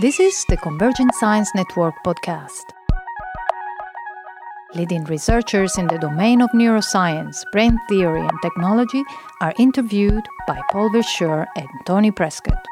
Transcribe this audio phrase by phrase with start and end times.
[0.00, 2.62] This is the Convergent Science Network podcast.
[4.76, 9.02] Leading researchers in the domain of neuroscience, brain theory, and technology
[9.40, 12.64] are interviewed by Paul Verschure and Tony Prescott.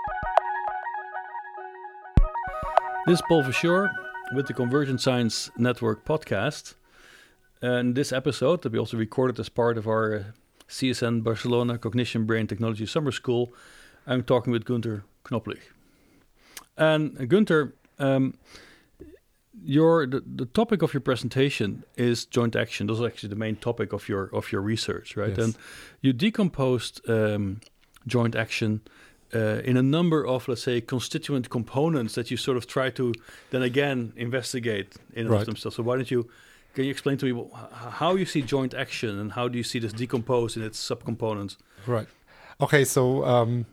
[3.08, 3.90] This is Paul Verschure
[4.32, 6.74] with the Convergent Science Network podcast.
[7.60, 10.22] And this episode that we also recorded as part of our uh,
[10.68, 13.52] CSN Barcelona Cognition Brain Technology Summer School,
[14.06, 15.75] I'm talking with Gunther Knoblich.
[16.76, 18.34] And Gunther, um,
[19.64, 22.86] your the, the topic of your presentation is joint action.
[22.86, 25.30] This is actually the main topic of your of your research, right?
[25.30, 25.38] Yes.
[25.38, 25.56] And
[26.02, 27.60] you decomposed um,
[28.06, 28.80] joint action
[29.34, 33.12] uh, in a number of, let's say, constituent components that you sort of try to
[33.50, 35.44] then again investigate in Right.
[35.46, 35.76] themselves.
[35.76, 36.28] So why don't you
[36.74, 37.48] can you explain to me
[37.98, 41.56] how you see joint action and how do you see this decomposed in its subcomponents?
[41.86, 42.06] Right.
[42.60, 42.84] Okay.
[42.84, 43.64] So, um,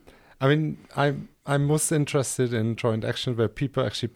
[0.44, 4.10] I mean, I'm I'm most interested in joint action where people actually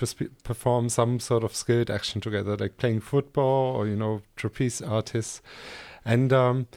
[0.44, 5.42] perform some sort of skilled action together, like playing football or you know trapeze artists.
[6.04, 6.68] And um,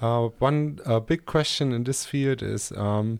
[0.00, 3.18] uh, one uh, big question in this field is um,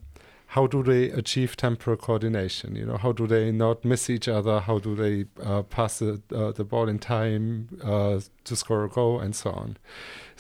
[0.50, 2.76] how do they achieve temporal coordination?
[2.76, 4.60] You know, how do they not miss each other?
[4.60, 8.88] How do they uh, pass the, uh, the ball in time uh, to score a
[8.88, 9.76] goal and so on?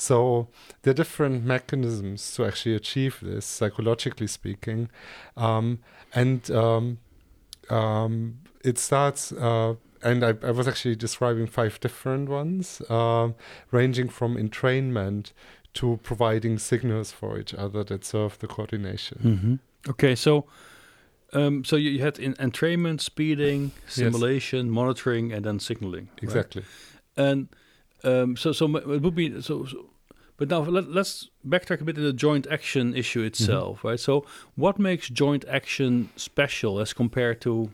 [0.00, 0.48] So
[0.82, 4.88] there are different mechanisms to actually achieve this, psychologically speaking,
[5.36, 5.80] um,
[6.14, 6.98] and um,
[7.68, 9.30] um, it starts.
[9.32, 13.34] Uh, and I, I was actually describing five different ones, um,
[13.70, 15.32] ranging from entrainment
[15.74, 19.18] to providing signals for each other that serve the coordination.
[19.22, 19.90] Mm-hmm.
[19.90, 20.46] Okay, so
[21.34, 26.08] um, so you, you had in entrainment, speeding, simulation, monitoring, and then signaling.
[26.12, 26.22] right?
[26.22, 26.64] Exactly.
[27.18, 27.48] And
[28.02, 29.66] um, so, so it would be so.
[29.66, 29.89] so
[30.40, 34.00] but now let, let's backtrack a bit to the joint action issue itself, right?
[34.00, 34.24] So,
[34.54, 37.72] what makes joint action special as compared to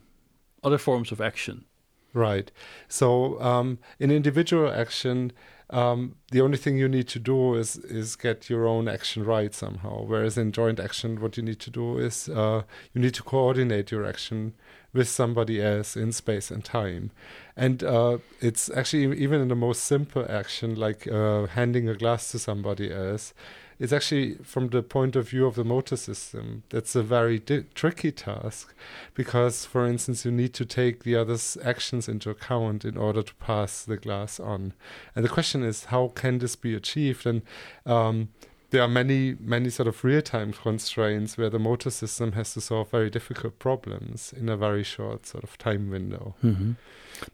[0.65, 1.65] other forms of action?
[2.13, 2.51] Right.
[2.89, 5.33] So um, in individual action,
[5.71, 9.55] um, the only thing you need to do is is get your own action right
[9.55, 10.03] somehow.
[10.05, 12.63] Whereas in joint action, what you need to do is uh,
[12.95, 14.55] you need to coordinate your action
[14.97, 17.11] with somebody else in space and time.
[17.57, 22.33] And uh, it's actually even in the most simple action, like uh, handing a glass
[22.33, 23.33] to somebody else,
[23.79, 27.65] it's actually from the point of view of the motor system, that's a very di-
[27.75, 28.75] tricky task
[29.15, 33.35] because, for instance, you need to take the other's actions into account in order to
[33.35, 34.73] pass the glass on.
[35.15, 37.27] And the question is, how can this be achieved?
[37.27, 37.43] And
[37.85, 38.29] um,
[38.71, 42.91] there are many, many sort of real-time constraints where the motor system has to solve
[42.91, 46.35] very difficult problems in a very short sort of time window.
[46.45, 46.73] Mm-hmm.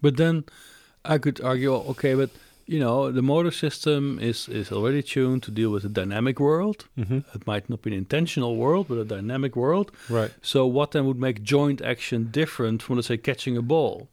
[0.01, 0.45] But then
[1.05, 2.31] I could argue, okay, but
[2.67, 6.87] you know, the motor system is is already tuned to deal with a dynamic world.
[6.97, 7.19] Mm-hmm.
[7.35, 9.91] It might not be an intentional world, but a dynamic world.
[10.09, 10.31] Right.
[10.43, 14.09] So, what then would make joint action different from, let's say, catching a ball?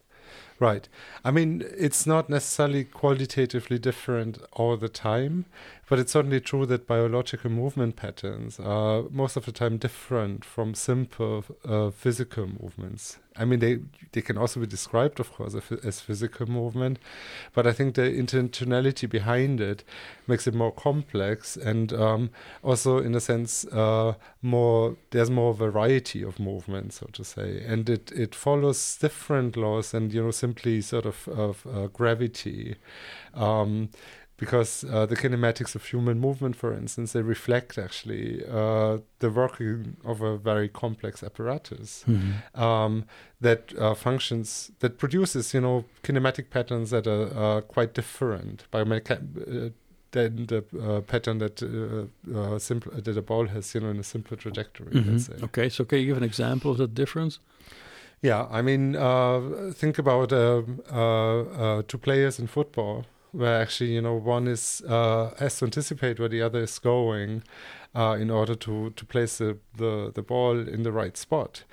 [0.60, 0.90] Right.
[1.24, 5.46] I mean, it's not necessarily qualitatively different all the time,
[5.90, 10.76] but it's certainly true that biological movement patterns are most of the time different from
[10.76, 13.18] simple uh, physical movements.
[13.36, 13.80] I mean, they
[14.12, 17.00] they can also be described, of course, as, physical movement,
[17.54, 19.84] but I think the intentionality behind it
[20.28, 22.30] makes it more complex and um,
[22.64, 27.90] also, in a sense, uh, more there's more variety of movement, so to say, and
[27.90, 32.76] it it follows different laws and you know simply sort of of uh, gravity.
[33.34, 33.90] Um,
[34.40, 39.98] because uh, the kinematics of human movement, for instance, they reflect actually uh, the working
[40.06, 42.06] of a very complex apparatus
[42.56, 43.04] um,
[43.42, 49.22] that uh, functions that produces, you know, kinematic patterns that are uh, quite different biomecha-
[49.68, 49.70] uh,
[50.12, 51.60] than the uh, pattern that
[52.60, 54.92] simple that a ball has, you know, in a simple trajectory.
[54.94, 55.34] Let's say.
[55.34, 55.44] Mhm.
[55.44, 57.40] Okay, so can you give an example of that difference?
[58.22, 63.94] Yeah, I mean, uh, think about um, uh, uh, two players in football, where actually,
[63.94, 67.44] you know, one is uh, has to anticipate where the other is going
[67.96, 71.64] uh, in order to to place the, the the ball in the right spot.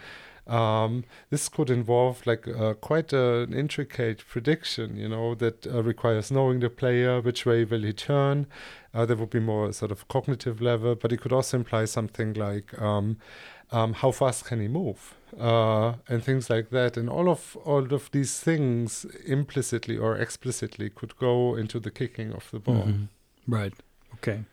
[0.47, 6.31] Um, this could involve like uh, quite an intricate prediction, you know, that uh, requires
[6.31, 8.47] knowing the player, which way will he turn.
[8.95, 12.33] Uh, there would be more sort of cognitive level, but it could also imply something
[12.35, 13.19] like um,
[13.73, 16.97] um, how fast can he move uh, and things like that.
[16.97, 22.33] And all of all of these things, implicitly or explicitly, could go into the kicking
[22.33, 22.85] of the ball.
[22.87, 23.09] Mhm.
[23.47, 23.75] Right.
[24.15, 24.45] Okay.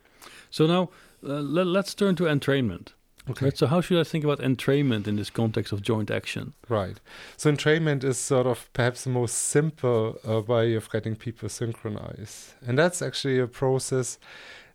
[0.50, 0.90] So now
[1.24, 2.94] uh, let, let's turn to entrainment.
[3.30, 3.46] Okay.
[3.46, 3.58] Right.
[3.58, 6.54] So how should I think about entrainment in this context of joint action?
[6.68, 7.00] Right.
[7.38, 12.54] So entrainment is sort of perhaps the most simple uh, way of getting people synchronized,
[12.68, 14.20] and that's actually a process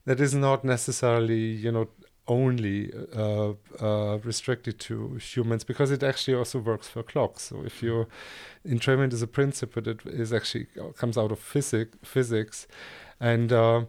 [0.06, 1.88] that is not necessarily, you know,
[2.28, 7.42] only uh, uh, restricted to humans because it actually also works for clocks.
[7.44, 8.06] So if you
[8.66, 12.66] entrainment is a principle that is actually uh, comes out of physic, physics,
[13.18, 13.84] and uh,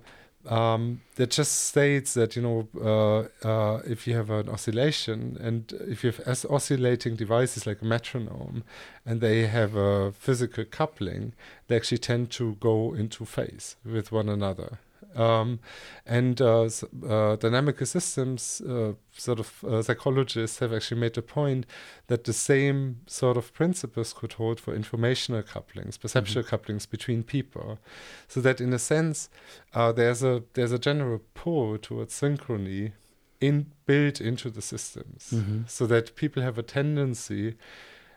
[0.48, 5.74] um, that just states that you know uh, uh, if you have an oscillation and
[5.88, 8.64] if you have oscillating devices like a metronome
[9.06, 11.34] and they have a physical coupling,
[11.68, 14.80] they actually tend to go into phase with one another.
[15.16, 15.60] Um,
[16.06, 16.70] and uh,
[17.08, 21.66] uh, dynamical systems uh, sort of uh, psychologists have actually made the point
[22.08, 26.50] that the same sort of principles could hold for informational couplings, perceptual mm-hmm.
[26.50, 27.80] couplings between people.
[28.28, 29.30] So that in a sense,
[29.74, 32.94] uh, there's a there's a general pull towards synchrony
[33.42, 35.62] in built into the systems, mm-hmm.
[35.66, 37.56] so that people have a tendency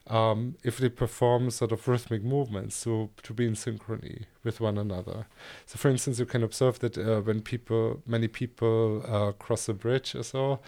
[0.09, 4.79] um, if they perform sort of rhythmic movements to to be in synchrony with one
[4.79, 5.27] another.
[5.67, 9.75] So, for instance, you can observe that uh, when people, many people uh, cross a
[9.75, 10.61] bridge or so,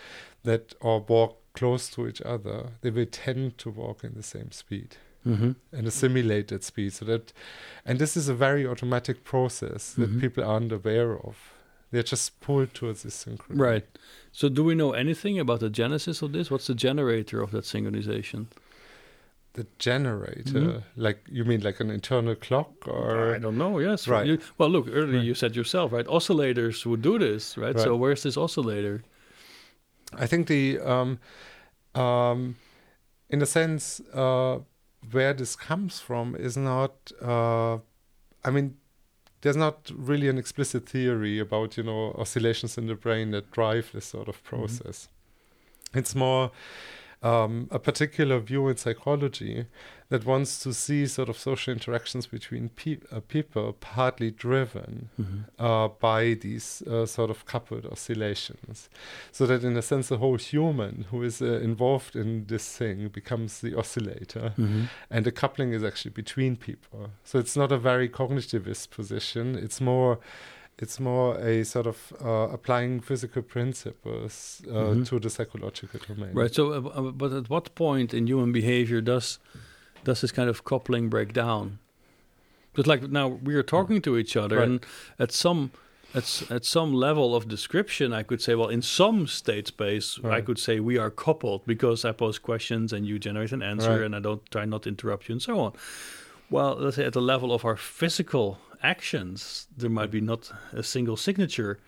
[0.44, 4.50] that or walk close to each other, they will tend to walk in the same
[4.52, 4.96] speed.
[5.26, 5.52] Mm-hmm.
[5.72, 7.32] and a simulated speed so that
[7.86, 10.20] and this is a very automatic process that mm-hmm.
[10.20, 11.54] people aren't aware of
[11.90, 13.86] they're just pulled towards this synchrony right
[14.32, 17.64] so do we know anything about the genesis of this what's the generator of that
[17.64, 18.48] synchronization
[19.54, 20.78] the generator mm-hmm.
[20.96, 24.68] like you mean like an internal clock or i don't know yes right you, well
[24.68, 25.24] look earlier right.
[25.24, 27.74] you said yourself right oscillators would do this right?
[27.74, 27.84] right?
[27.84, 29.02] so where's this oscillator
[30.18, 31.18] i think the um
[31.94, 32.56] um
[33.30, 34.58] in a sense uh
[35.12, 37.74] where this comes from is not uh
[38.44, 38.76] i mean
[39.42, 43.90] there's not really an explicit theory about you know oscillations in the brain that drive
[43.94, 44.56] this sort of mm-hmm.
[44.56, 45.08] process
[45.86, 45.98] mm-hmm.
[46.00, 46.50] it's more
[47.24, 49.66] um, a particular view in psychology
[50.10, 55.40] that wants to see sort of social interactions between pe- uh, people partly driven mm-hmm.
[55.58, 58.90] uh, by these uh, sort of coupled oscillations.
[59.32, 63.08] So that, in a sense, the whole human who is uh, involved in this thing
[63.08, 64.84] becomes the oscillator, mm-hmm.
[65.10, 67.10] and the coupling is actually between people.
[67.24, 70.18] So it's not a very cognitivist position, it's more
[70.78, 75.02] it's more a sort of uh, applying physical principles uh, mm-hmm.
[75.04, 76.32] to the psychological domain.
[76.32, 76.52] Right.
[76.52, 79.38] So, uh, uh, but at what point in human behavior does
[80.02, 81.78] does this kind of coupling break down?
[82.72, 84.68] Because, like now, we are talking to each other, right.
[84.68, 84.86] and
[85.18, 85.70] at some
[86.12, 90.38] at at some level of description, I could say, well, in some state space, right.
[90.38, 93.90] I could say we are coupled because I pose questions and you generate an answer,
[93.90, 94.02] right.
[94.02, 95.72] and I don't try not to interrupt you, and so on.
[96.50, 100.82] Well, let's say at the level of our physical actions, there might be not a
[100.82, 101.78] single signature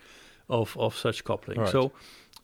[0.49, 1.59] of of such coupling.
[1.59, 1.71] Right.
[1.71, 1.91] So,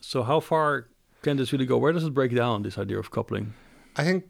[0.02, 0.88] so how far
[1.22, 1.78] can this really go?
[1.78, 3.54] Where does it break down this idea of coupling?
[3.96, 4.24] I think,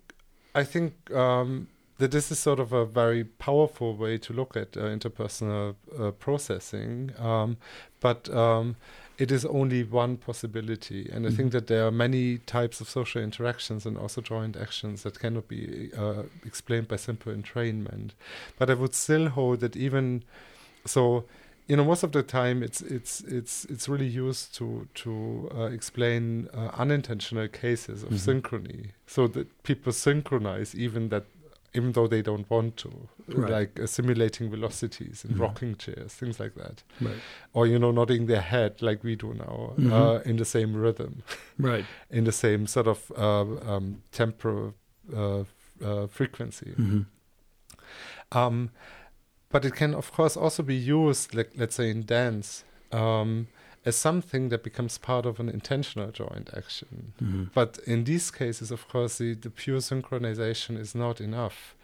[0.55, 1.67] I think um,
[1.97, 6.11] that this is sort of a very powerful way to look at uh, interpersonal uh,
[6.11, 7.57] processing, um,
[7.99, 8.29] but.
[8.29, 8.75] Um,
[9.17, 11.09] it is only one possibility.
[11.11, 11.37] And I mm-hmm.
[11.37, 15.47] think that there are many types of social interactions and also joint actions that cannot
[15.47, 18.11] be uh, explained by simple entrainment.
[18.57, 20.23] But I would still hold that even
[20.85, 21.25] so,
[21.67, 25.63] you know, most of the time it's it's it's it's really used to to uh,
[25.65, 28.31] explain uh, unintentional cases of mm-hmm.
[28.31, 31.23] synchrony, so that people synchronize even that
[31.73, 33.51] even though they don't want to, right.
[33.51, 35.41] like uh, simulating velocities in mm-hmm.
[35.41, 37.15] rocking chairs, things like that, right.
[37.53, 39.91] or you know, nodding their head like we do now mm-hmm.
[39.91, 41.23] uh, in the same rhythm,
[41.57, 44.75] right, in the same sort of uh, um, temporal
[45.15, 45.43] uh,
[45.83, 46.73] uh, frequency.
[46.77, 48.37] Mm-hmm.
[48.37, 48.69] Um,
[49.49, 52.63] but it can, of course, also be used, like let's say in dance.
[52.91, 53.47] Um,
[53.85, 57.13] as something that becomes part of an intentional joint action.
[57.21, 57.43] Mm-hmm.
[57.53, 61.75] But in these cases, of course, the, the pure synchronization is not enough.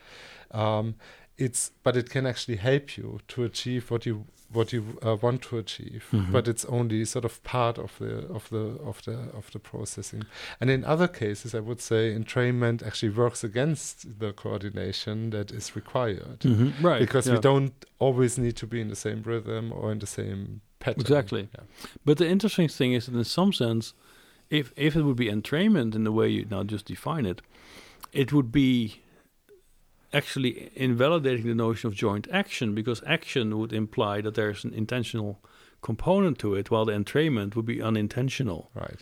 [0.51, 0.95] Um,
[1.37, 5.41] it's but it can actually help you to achieve what you what you uh, want
[5.43, 6.31] to achieve mm-hmm.
[6.31, 10.23] but it's only sort of part of the of the of the of the processing
[10.59, 15.75] and in other cases i would say entrainment actually works against the coordination that is
[15.75, 16.85] required mm-hmm.
[16.85, 17.35] right because yeah.
[17.35, 21.01] we don't always need to be in the same rhythm or in the same pattern.
[21.01, 21.49] Exactly.
[21.55, 21.63] Yeah.
[22.05, 23.93] But the interesting thing is that in some sense,
[24.49, 27.41] if if it would be entrainment in the way you now just define it,
[28.11, 29.01] it would be
[30.11, 35.39] actually invalidating the notion of joint action because action would imply that there's an intentional
[35.81, 38.71] component to it, while the entrainment would be unintentional.
[38.73, 38.99] Right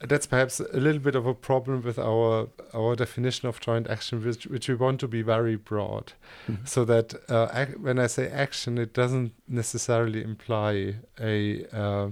[0.00, 4.24] that's perhaps a little bit of a problem with our our definition of joint action,
[4.24, 6.12] which which we want to be very broad,
[6.48, 6.64] mm-hmm.
[6.64, 12.10] so that uh, ac- when I say action, it doesn't necessarily imply a uh,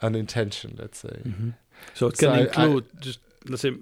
[0.00, 0.76] an intention.
[0.78, 1.20] Let's say.
[1.24, 1.50] Mm-hmm.
[1.94, 3.72] So it can so include I, I, just let's say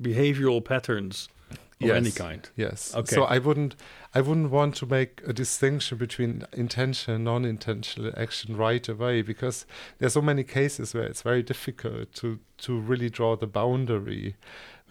[0.00, 2.48] behavioral patterns of yes, any kind.
[2.56, 2.94] Yes.
[2.94, 3.14] Okay.
[3.14, 3.76] So I wouldn't
[4.16, 9.66] I wouldn't want to make a distinction between intentional and non-intentional action right away because
[9.98, 14.36] there's so many cases where it's very difficult to to really draw the boundary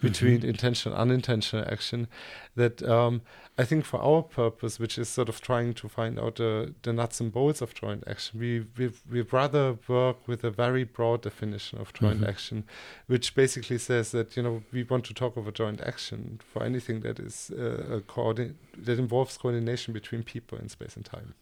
[0.00, 0.44] between Mhm.
[0.44, 2.06] intentional and unintentional action
[2.54, 3.22] that um,
[3.58, 6.92] I think for our purpose, which is sort of trying to find out the, the
[6.92, 11.22] nuts and bolts of joint action, we we we rather work with a very broad
[11.22, 12.28] definition of joint Mhm.
[12.28, 12.64] action,
[13.06, 16.62] which basically says that you know we want to talk of a joint action for
[16.62, 21.32] anything that is uh, a coordin- that involves coordination between people in space and time.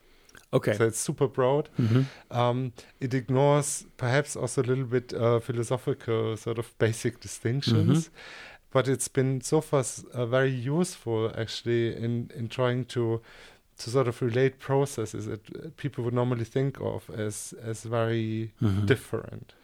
[0.54, 0.74] Okay.
[0.76, 1.68] So it's super broad.
[1.78, 2.04] Mhm.
[2.30, 8.10] Um, it ignores perhaps also a little bit uh, philosophical sort of basic distinctions,
[8.70, 9.84] but it's been so far
[10.14, 13.20] uh, very useful actually in in trying to
[13.76, 18.86] to sort of relate processes that people would normally think of as as very Mhm.
[18.86, 19.54] different.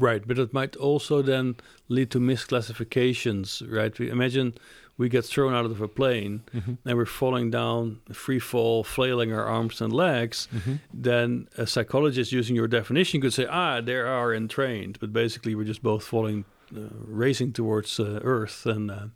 [0.00, 1.56] Right, but it might also then
[1.88, 3.98] lead to misclassifications, right?
[3.98, 4.54] We imagine
[4.98, 6.78] we get thrown out of a plane Mhm.
[6.84, 10.48] and we're falling down, free fall, flailing our arms and legs.
[10.54, 10.78] Mhm.
[10.92, 15.64] Then a psychologist using your definition could say, ah, they are entrained, but basically we're
[15.66, 19.06] just both falling, uh, racing towards uh, Earth and uh,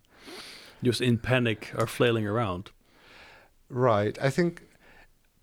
[0.83, 2.69] just in panic are flailing around.
[3.69, 4.17] Right.
[4.21, 4.63] I think,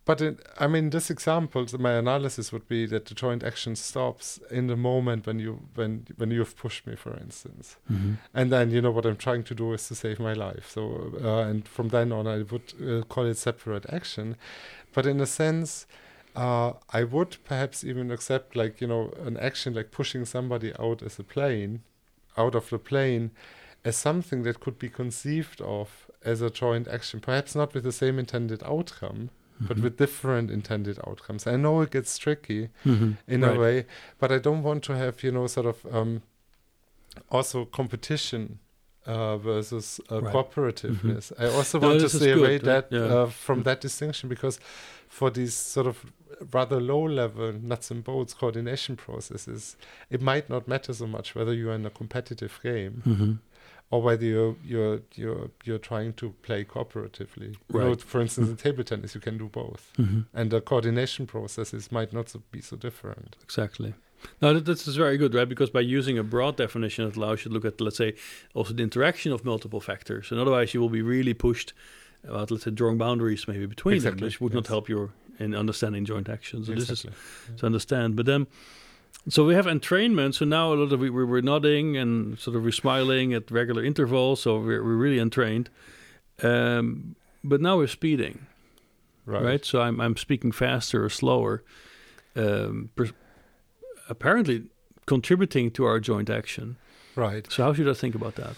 [0.09, 4.41] but it, I mean, this example, my analysis would be that the joint action stops
[4.50, 7.77] in the moment when you when when you have pushed me, for instance,
[8.38, 10.67] and then you know what I'm trying to do is to save my life.
[10.71, 14.37] So, uh, and from then on, I would uh, call it separate action,
[14.95, 15.87] but in a sense.
[16.37, 21.03] Uh, I would perhaps even accept, like you know, an action like pushing somebody out
[21.03, 21.83] as a plane,
[22.37, 23.33] out of the plane,
[23.85, 27.93] as something that could be conceived of as a joint action, perhaps not with the
[28.03, 31.47] same intended outcome, but with different intended outcomes.
[31.47, 33.17] I know it gets tricky Mhm.
[33.27, 33.57] in Right.
[33.57, 33.87] a way,
[34.19, 36.23] but I don't want to have, you know, sort of um,
[37.31, 38.59] also competition
[39.07, 40.35] uh, versus uh, Right.
[40.35, 41.33] cooperativeness.
[41.38, 42.62] I also No, want to stay good, away right?
[42.65, 43.05] that Yeah.
[43.23, 44.61] uh, from that distinction because
[45.09, 46.12] for these sort of
[46.53, 49.77] rather low level nuts and bolts coordination processes,
[50.11, 53.38] it might not matter so much whether you are in a competitive game Mhm.
[53.90, 57.57] Or whether you're you're you're you're trying to play cooperatively.
[57.73, 58.00] You know, Right.
[58.00, 60.26] for instance, in table tennis, you can do both, Mhm.
[60.35, 63.37] and the coordination processes might not so, be so different.
[63.42, 63.95] Exactly.
[64.42, 65.49] Now that, this is very good, right?
[65.49, 68.14] Because by using a broad definition, it allows you to look at, let's say,
[68.52, 70.33] also the interaction of multiple factors.
[70.33, 71.73] And otherwise, you will be really pushed
[72.25, 75.54] about, let's say, drawing boundaries maybe between Exactly, them, which would not help you in
[75.54, 76.64] understanding joint action.
[76.64, 77.57] So this is Exactly.
[77.59, 78.16] to understand.
[78.16, 78.49] But then,
[79.29, 80.35] so we have entrainment.
[80.35, 83.50] So now a lot of we, we we're nodding and sort of we're smiling at
[83.50, 84.43] regular intervals.
[84.43, 85.71] So we're, we're really entrained.
[86.43, 88.47] Um, but now we're speeding,
[89.27, 89.43] right.
[89.43, 89.65] right?
[89.65, 91.62] So I'm I'm speaking faster or slower,
[92.37, 93.12] um, pers-
[94.09, 94.65] apparently
[95.07, 96.77] contributing to our joint action.
[97.17, 97.50] Right.
[97.50, 98.55] So how should I think about that?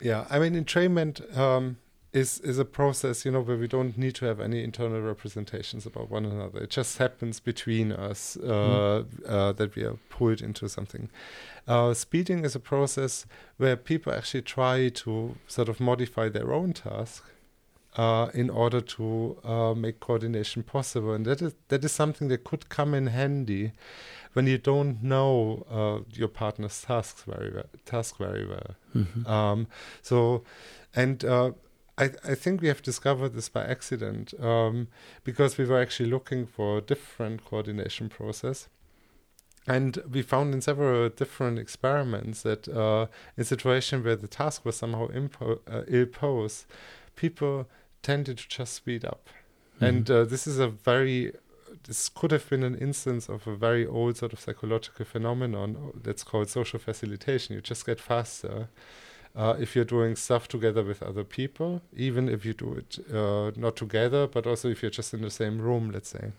[0.00, 0.26] Yeah.
[0.30, 1.78] I mean, entrainment um,
[2.14, 5.84] is is a process, you know, where we don't need to have any internal representations
[5.84, 6.60] about one another.
[6.60, 11.10] It just happens between us uh, uh, that we are pulled into something.
[11.66, 16.72] Uh, speeding is a process where people actually try to sort of modify their own
[16.72, 17.24] task.
[17.96, 22.42] Uh, in order to uh, make coordination possible, and that is that is something that
[22.42, 23.70] could come in handy
[24.32, 28.74] when you don't know uh, your partner's tasks very well, task very well.
[28.94, 29.28] Mhm.
[29.28, 29.66] Um,
[30.02, 30.42] so,
[30.96, 31.52] and uh,
[31.96, 34.88] I, I think we have discovered this by accident um,
[35.22, 38.68] because we were actually looking for a different coordination process.
[39.66, 44.76] And we found in several different experiments that uh, in situations where the task was
[44.76, 46.66] somehow impo- uh, ill-posed,
[47.16, 47.66] people
[48.02, 49.28] tended to just speed up.
[49.80, 50.10] And Mhm.
[50.14, 51.32] uh, this is a very,
[51.84, 56.24] this could have been an instance of a very old sort of psychological phenomenon that's
[56.24, 57.54] called social facilitation.
[57.54, 58.68] You just get faster
[59.36, 63.50] uh, if you're doing stuff together with other people, even if you do it uh,
[63.56, 66.32] not together, but also if you're just in the same room, let's say.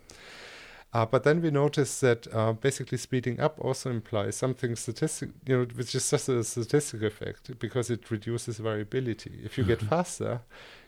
[0.94, 5.58] Uh, but then we noticed that uh, basically speeding up also implies something statistic, you
[5.58, 9.40] know, which is just a statistical effect because it reduces variability.
[9.44, 10.40] If you get faster,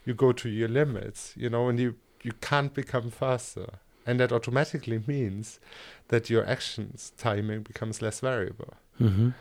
[0.05, 3.67] you go to your limits, you know, and you you can't become faster,
[4.05, 5.59] and that automatically means
[6.07, 8.73] that your actions timing becomes less variable.
[8.99, 9.33] Mhm.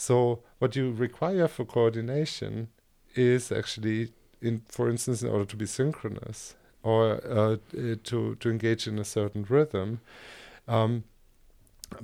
[0.00, 2.68] So what you require for coordination
[3.14, 8.48] is actually, in for instance, in order to be synchronous or uh, uh, to to
[8.50, 10.00] engage in a certain rhythm.
[10.66, 11.04] Um,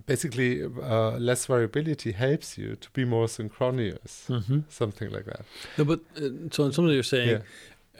[0.07, 4.65] Basically, uh, less variability helps you to be more synchronous, Mhm.
[4.69, 5.45] something like that.
[5.79, 7.43] No, but uh, so something you're saying Yeah.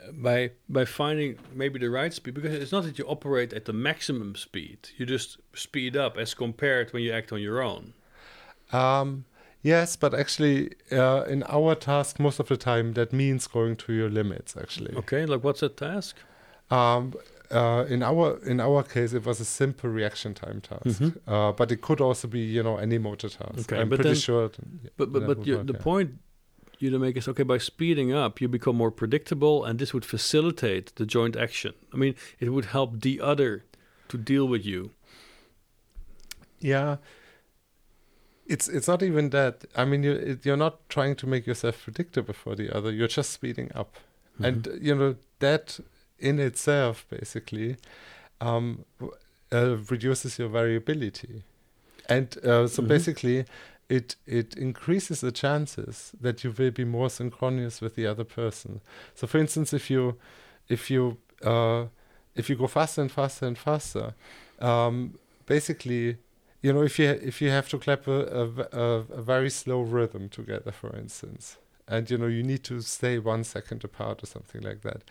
[0.07, 3.63] uh, by by finding maybe the right speed because it's not that you operate at
[3.65, 4.77] the maximum speed.
[4.97, 7.93] You just speed up as compared when you act on your own.
[8.73, 9.23] Um,
[9.63, 13.93] yes, but actually, uh, in our task, most of the time, that means going to
[13.93, 14.55] your limits.
[14.57, 16.15] Actually, Okay, like what's that task?
[16.69, 17.13] Um,
[17.49, 21.17] uh, in our in our case, it was a simple reaction time task, Mhm.
[21.27, 23.59] uh, but it could also be you know any motor task.
[23.71, 24.49] Okay, I'm but pretty then- sure.
[24.97, 25.79] But but but you, work, the yeah.
[25.83, 26.11] point
[26.79, 30.05] you to make is okay by speeding up you become more predictable and this would
[30.05, 31.73] facilitate the joint action.
[31.93, 33.63] I mean it would help the other
[34.09, 34.91] to deal with you.
[36.59, 36.97] Yeah.
[38.49, 39.65] It's it's not even that.
[39.75, 42.91] I mean, you you're not trying to make yourself predictable for the other.
[42.91, 43.97] You're just speeding up,
[44.39, 44.83] and Mhm.
[44.83, 45.79] you know that
[46.19, 47.75] in itself basically
[48.41, 48.85] um,
[49.51, 51.43] uh, reduces your variability,
[52.09, 52.87] and uh, so Mhm.
[52.87, 53.45] basically
[53.89, 58.81] it it increases the chances that you will be more synchronous with the other person.
[59.15, 60.17] So, for instance, if you
[60.69, 61.87] if you uh,
[62.35, 64.13] if you go faster and faster and faster,
[64.59, 65.13] um,
[65.45, 66.17] basically,
[66.67, 68.21] you know, if you if you have to clap a
[68.73, 71.57] a very slow rhythm together, for instance,
[71.87, 75.01] and you know you need to stay one second apart or something like that,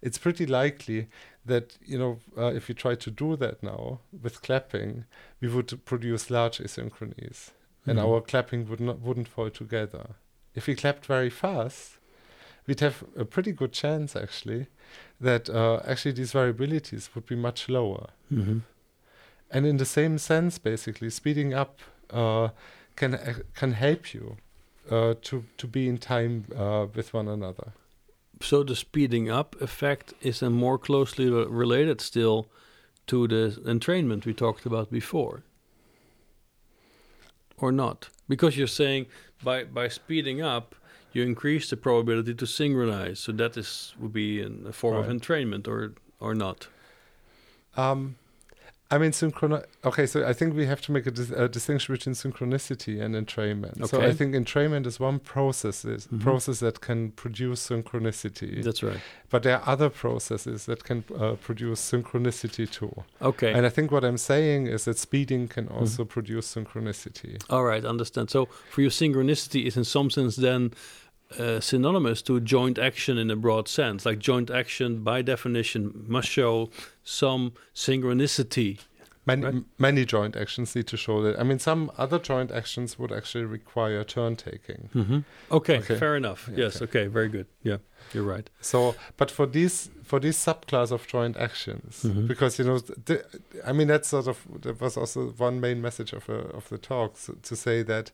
[0.00, 1.08] it's pretty likely
[1.44, 5.04] that you know uh, if you try to do that now with clapping,
[5.42, 7.50] we would produce large asynchronies,
[7.86, 8.04] and Mhm.
[8.04, 10.06] our clapping would not wouldn't fall together.
[10.54, 11.98] If we clapped very fast,
[12.66, 14.66] we'd have a pretty good chance actually
[15.20, 18.06] that uh, actually these variabilities would be much lower.
[18.30, 18.62] Mhm.
[19.52, 21.80] And in the same sense, basically, speeding up
[22.10, 22.48] uh,
[22.96, 24.36] can uh, can help you
[24.90, 27.72] uh, to to be in time uh, with one another.
[28.40, 32.46] So the speeding up effect is more closely related still
[33.06, 35.42] to the entrainment we talked about before.
[37.58, 38.08] Or not?
[38.28, 39.06] Because you're saying
[39.44, 40.74] by by speeding up
[41.12, 43.20] you increase the probability to synchronize.
[43.20, 46.68] So that is would be an, a form of entrainment or or not.
[47.76, 48.16] Um,
[48.92, 49.64] I mean, synchron.
[49.84, 53.14] Okay, so I think we have to make a, dis- a distinction between synchronicity and
[53.14, 53.88] entrainment.
[53.88, 56.20] So I think entrainment is one process is Mhm.
[56.20, 59.00] process that can produce synchronicity, That's right.
[59.30, 62.92] but there are other processes that can uh, produce synchronicity too.
[63.20, 63.52] Okay.
[63.52, 65.78] And I think what I'm saying is that speeding can Mm-hmm.
[65.78, 67.32] also produce synchronicity.
[67.48, 68.30] All right, understand.
[68.30, 70.72] So for you, synchronicity is in some sense then
[71.38, 74.04] uh, synonymous to joint action in a broad sense.
[74.04, 76.68] Like joint action, by definition, must show
[77.04, 78.78] some synchronicity.
[79.24, 79.64] Many, Right.
[79.78, 81.38] many joint actions need to show that.
[81.38, 84.88] I mean, some other joint actions would actually require turn taking.
[84.94, 85.18] Mm-hmm.
[85.50, 85.96] Okay, Okay.
[85.96, 86.48] fair enough.
[86.50, 86.84] Yeah, yes, okay.
[87.02, 87.06] okay.
[87.06, 87.46] very good.
[87.62, 87.76] Yeah,
[88.12, 88.50] you're right.
[88.60, 92.26] So, but for these for this subclass of joint actions, Mhm.
[92.26, 93.24] because you know, the,
[93.64, 96.78] I mean, that's sort of that was also one main message of uh, of the
[96.78, 98.10] talk so, to say that,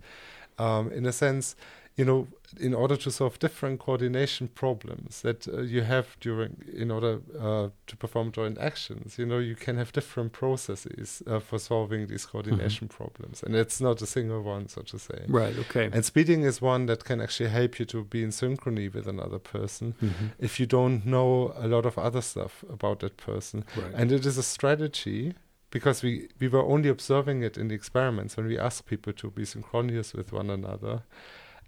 [0.59, 1.57] um, in a sense,
[1.97, 2.29] you know,
[2.61, 7.69] in order to solve different coordination problems that uh, you have during in order uh,
[7.87, 12.25] to perform joint actions, you know, you can have different processes uh, for solving these
[12.27, 15.25] coordination problems, and it's not a single one, so to say.
[15.29, 15.91] Right, okay.
[15.93, 19.39] And speeding is one that can actually help you to be in synchrony with another
[19.39, 20.33] person Mhm.
[20.39, 23.65] if you don't know a lot of other stuff about that person.
[23.77, 23.93] Right.
[23.95, 25.35] And it is a strategy
[25.71, 29.31] because we, we were only observing it in the experiments when we asked people to
[29.31, 31.03] be synchronous with one another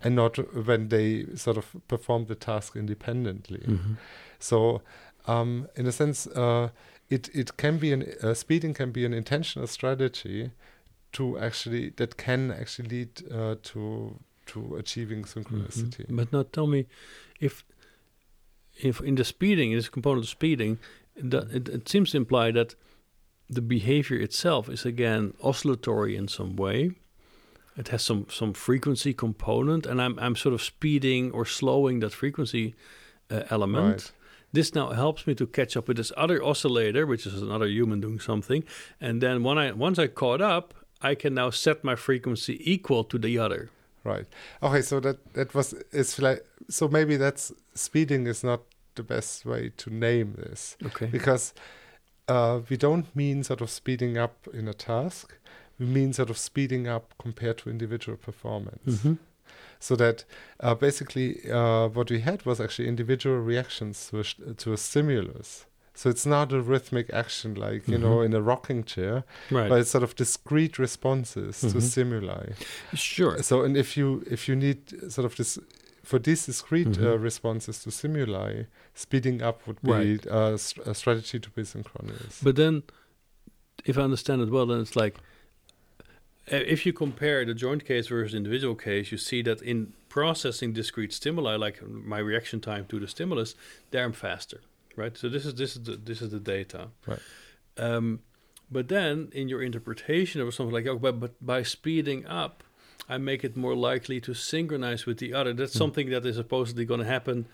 [0.03, 0.37] and not
[0.67, 3.61] when they sort of perform the task independently.
[3.61, 3.97] Mhm.
[4.39, 4.83] So,
[5.27, 6.71] um, in a sense, uh,
[7.09, 10.51] it it can be an uh, speeding can be an intentional strategy
[11.13, 16.07] to actually that can actually lead uh, to to achieving synchronicity.
[16.07, 16.17] Mhm.
[16.17, 16.87] But now tell me,
[17.41, 17.65] if
[18.83, 20.79] if in the speeding, in this component of speeding,
[21.17, 22.75] that it, it seems to imply that
[23.49, 26.93] the behavior itself is again oscillatory in some way.
[27.81, 32.13] It has some some frequency component, and I'm I'm sort of speeding or slowing that
[32.13, 32.75] frequency
[33.31, 33.93] uh, element.
[33.93, 34.13] Right.
[34.53, 38.01] This now helps me to catch up with this other oscillator, which is another human
[38.01, 38.65] doing something.
[39.01, 43.05] And then when I once I caught up, I can now set my frequency equal
[43.05, 43.71] to the other.
[44.05, 44.27] Right.
[44.63, 48.61] Okay, so that that was it's like so maybe that's speeding is not
[48.95, 51.07] the best way to name this Okay.
[51.07, 51.55] because
[52.29, 55.39] uh, we don't mean sort of speeding up in a task.
[55.81, 59.03] We mean sort of speeding up compared to individual performance.
[59.03, 59.19] Mhm.
[59.81, 60.25] So that
[60.61, 64.77] uh, basically uh, what we had was actually individual reactions to a, sh- to a
[64.77, 65.65] stimulus.
[65.95, 68.27] So it's not a rhythmic action like you know Mhm.
[68.27, 69.69] in a rocking chair, Right.
[69.71, 71.83] but it's sort of discrete responses to Mhm.
[71.83, 72.47] stimuli.
[72.95, 73.43] Sure.
[73.43, 74.79] So, and if you if you need
[75.11, 75.59] sort of this
[76.05, 77.23] for these discrete uh, Mhm.
[77.23, 78.65] responses to stimuli,
[78.95, 80.27] speeding up would be Right.
[80.27, 82.41] uh, st- a strategy to be synchronous.
[82.43, 82.83] But then,
[83.85, 85.23] if I understand it well, then it's like uh,
[86.51, 91.13] if you compare the joint case versus individual case, you see that in processing discrete
[91.13, 93.55] stimuli, like my reaction time to the stimulus,
[93.91, 94.61] there I'm faster,
[94.97, 95.17] right?
[95.17, 97.21] So this is this is the this is the data, Right.
[97.79, 98.21] Um,
[98.73, 102.63] but then in your interpretation of something like, oh, but, but by speeding up,
[103.09, 105.53] I make it more likely to synchronize with the other.
[105.53, 105.79] That's Hmm.
[105.79, 107.47] something that is supposedly going to happen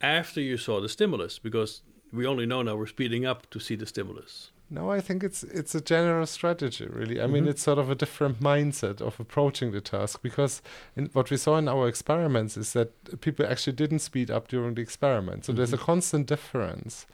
[0.00, 3.76] after you saw the stimulus, because we only know now we're speeding up to see
[3.76, 4.50] the stimulus.
[4.74, 7.20] No, I think it's it's a general strategy, really.
[7.20, 7.50] I mean, Mhm.
[7.50, 10.62] it's sort of a different mindset of approaching the task because
[10.96, 12.88] in, what we saw in our experiments is that
[13.20, 15.44] people actually didn't speed up during the experiment.
[15.44, 15.84] So there's a Mhm.
[15.86, 17.06] constant difference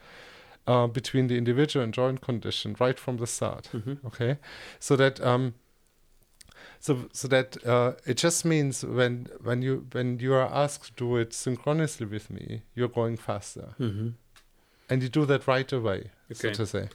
[0.68, 3.70] uh, between the individual and joint condition right from the start.
[3.72, 4.06] Mm-hmm.
[4.06, 4.36] Okay,
[4.78, 5.54] so that um,
[6.80, 11.04] so so that uh, it just means when when you when you are asked to
[11.04, 14.08] do it synchronously with me, you're going faster, Mm-hmm.
[14.90, 16.54] and you do that right away, so Okay.
[16.56, 16.88] to say,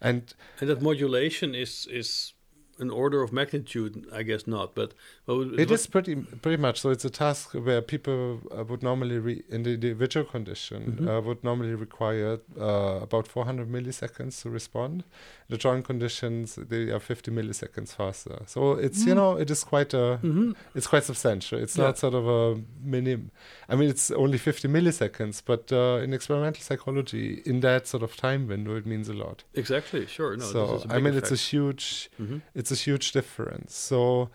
[0.00, 2.34] and And that modulation is is
[2.80, 4.94] an order of magnitude, I guess not, but
[5.28, 6.90] It is pretty pretty much so.
[6.90, 11.08] It's a task where people uh, would normally, re- in the individual condition, Mhm.
[11.08, 15.04] uh, would normally require uh, about 400 milliseconds to respond.
[15.48, 18.36] The joint conditions they are 50 milliseconds faster.
[18.46, 19.16] So it's you Mm.
[19.16, 20.54] know it is quite a Mhm.
[20.74, 21.58] it's quite substantial.
[21.64, 21.86] It's Yeah.
[21.86, 23.30] not sort of a minim.
[23.68, 28.16] I mean, it's only 50 milliseconds, but uh, in experimental psychology, in that sort of
[28.16, 29.44] time window, it means a lot.
[29.54, 30.36] exactly sure.
[30.36, 31.50] No, so this is a I mean, it's a effect.
[31.50, 32.40] huge Mhm.
[32.54, 33.74] it's a huge difference.
[33.74, 34.30] So,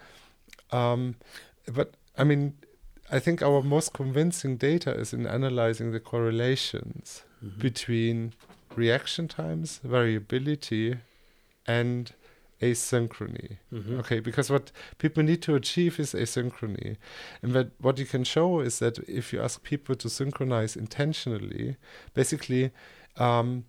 [0.71, 1.15] um,
[1.73, 2.53] but I mean,
[3.11, 7.59] I think our most convincing data is in analyzing the correlations Mhm.
[7.59, 8.33] between
[8.75, 10.97] reaction times, variability,
[11.67, 12.11] and
[12.61, 13.57] asynchrony.
[13.71, 13.99] Mhm.
[13.99, 16.95] Okay, because what people need to achieve is asynchrony.
[17.41, 21.75] And that what you can show is that if you ask people to synchronize intentionally,
[22.13, 22.71] basically,
[23.17, 23.65] um,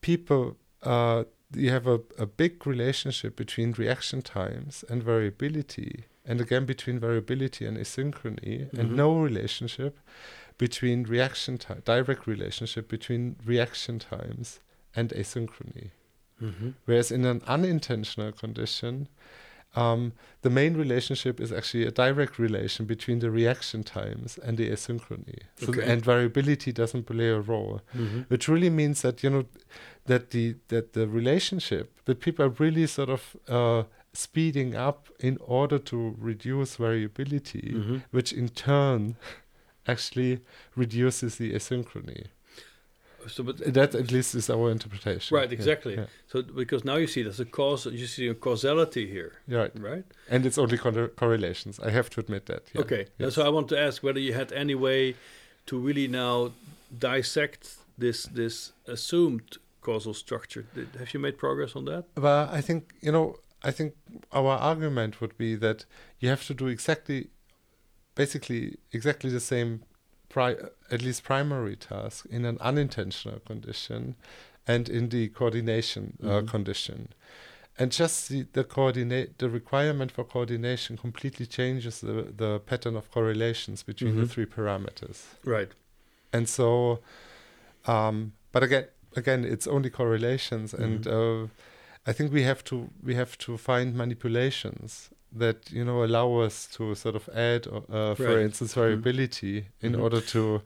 [0.00, 6.64] people, uh, you have a, a big relationship between reaction times and variability, and again
[6.66, 8.78] between variability and asynchrony, Mhm.
[8.78, 9.98] and no relationship
[10.58, 14.60] between reaction time, direct relationship between reaction times
[14.94, 15.90] and asynchrony.
[16.40, 16.74] Mhm.
[16.84, 19.08] Whereas in an unintentional condition,
[19.76, 24.68] um, the main relationship is actually a direct relation between the reaction times and the
[24.70, 25.38] asynchrony.
[25.56, 25.84] So Okay.
[25.92, 28.24] and variability doesn't play a role, Mhm.
[28.28, 29.44] which really means that you know
[30.06, 35.38] that the that the relationship that people are really sort of uh, speeding up in
[35.40, 38.02] order to reduce variability, Mhm.
[38.10, 39.14] which in turn
[39.86, 40.40] actually
[40.76, 42.26] reduces the asynchrony.
[43.32, 45.36] So, but That at least is our interpretation.
[45.36, 45.94] Right, exactly.
[45.96, 49.72] Yeah, so because now you see there's a cause, you see a causality here, right.
[49.78, 50.04] right?
[50.28, 51.80] And it's only corre- correlations.
[51.80, 52.62] I have to admit that.
[52.72, 52.80] yeah.
[52.82, 53.06] Okay.
[53.18, 53.34] Yes.
[53.34, 55.14] So I want to ask whether you had any way
[55.66, 56.52] to really now
[56.98, 60.66] dissect this this assumed causal structure.
[60.74, 62.04] Did, have you made progress on that?
[62.16, 63.36] Well, I think you know.
[63.62, 63.92] I think
[64.32, 65.84] our argument would be that
[66.18, 67.28] you have to do exactly,
[68.14, 69.82] basically exactly the same,
[70.30, 70.56] pri-
[70.90, 74.14] at least primary task in an unintentional condition,
[74.66, 76.48] and in the coordination uh, Mhm.
[76.48, 77.08] condition,
[77.78, 83.10] and just the the coordinate the requirement for coordination completely changes the the pattern of
[83.10, 84.30] correlations between the Mhm.
[84.30, 85.18] three parameters.
[85.44, 85.72] Right.
[86.32, 87.00] and so
[87.86, 88.84] um but again
[89.16, 91.48] again it's only correlations and uh,
[92.06, 96.66] i think we have to we have to find manipulations that you know allow us
[96.76, 98.44] to sort of add uh, for Right.
[98.44, 100.00] instance variability in Mhm.
[100.02, 100.62] order to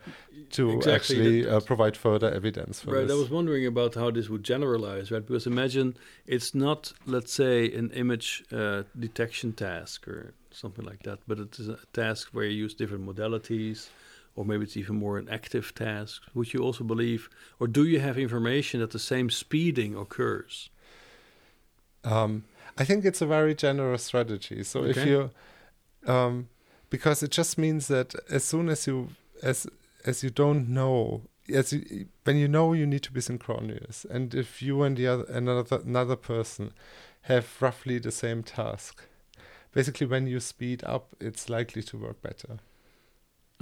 [0.51, 3.11] to Exactly, actually that- uh, provide further evidence for Right.
[3.11, 5.27] I was wondering about how this would generalize, right?
[5.27, 5.97] Because imagine
[6.27, 11.59] it's not, let's say, an image uh, detection task or something like that, but it
[11.59, 13.89] is a task where you use different modalities,
[14.37, 16.23] or maybe it's even more an active task.
[16.35, 20.71] Would you also believe, or do you have information that the same speeding occurs?
[22.05, 22.45] Um,
[22.77, 24.65] I think it's a very generous strategy.
[24.65, 25.31] So if you,
[26.07, 26.49] um,
[26.91, 29.11] because it just means that as soon as you
[29.43, 29.67] as
[30.05, 34.35] as you don't know, as you, when you know you need to be synchronous, and
[34.35, 36.73] if you and the other another another person
[37.23, 39.05] have roughly the same task,
[39.73, 42.59] basically when you speed up, it's likely to work better.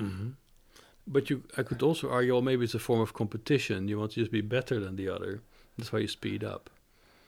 [0.00, 0.30] Mm-hmm.
[1.06, 3.88] But you, I could also argue, well, maybe it's a form of competition.
[3.88, 5.42] You want to just be better than the other.
[5.76, 6.70] That's why you speed up.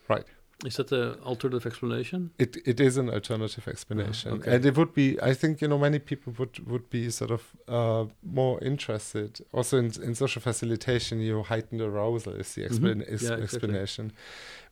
[0.09, 0.25] Right.
[0.65, 2.31] Is that an alternative explanation?
[2.39, 4.55] It it is an alternative explanation, Ah, okay.
[4.57, 5.19] and it would be.
[5.21, 9.41] I think you know many people would would be sort of uh, more interested.
[9.53, 13.09] Also in in social facilitation, you heightened arousal is the explan- Mhm.
[13.15, 13.43] is Yeah, exactly.
[13.45, 14.13] explanation.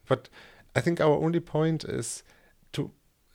[0.09, 0.29] But
[0.77, 2.23] I think our only point is
[2.73, 2.91] to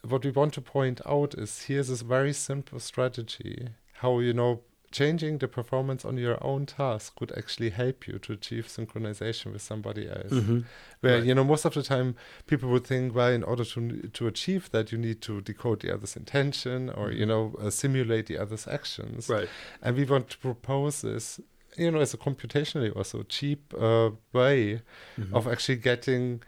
[0.10, 3.70] what we want to point out is here's this very simple strategy
[4.02, 8.34] how you know changing the performance on your own task would actually help you to
[8.34, 10.60] achieve synchronization with somebody else Mm-hmm.
[11.02, 11.26] where Right.
[11.28, 12.16] you know most of the time
[12.48, 15.94] people would think well in order to to achieve that you need to decode the
[15.94, 17.28] other's intention or you Mhm.
[17.28, 19.50] know uh, simulate the other's actions Right.
[19.82, 21.40] and we want to propose this
[21.78, 24.82] you know as a computationally also cheap uh, way
[25.18, 25.34] Mhm.
[25.34, 26.42] of actually getting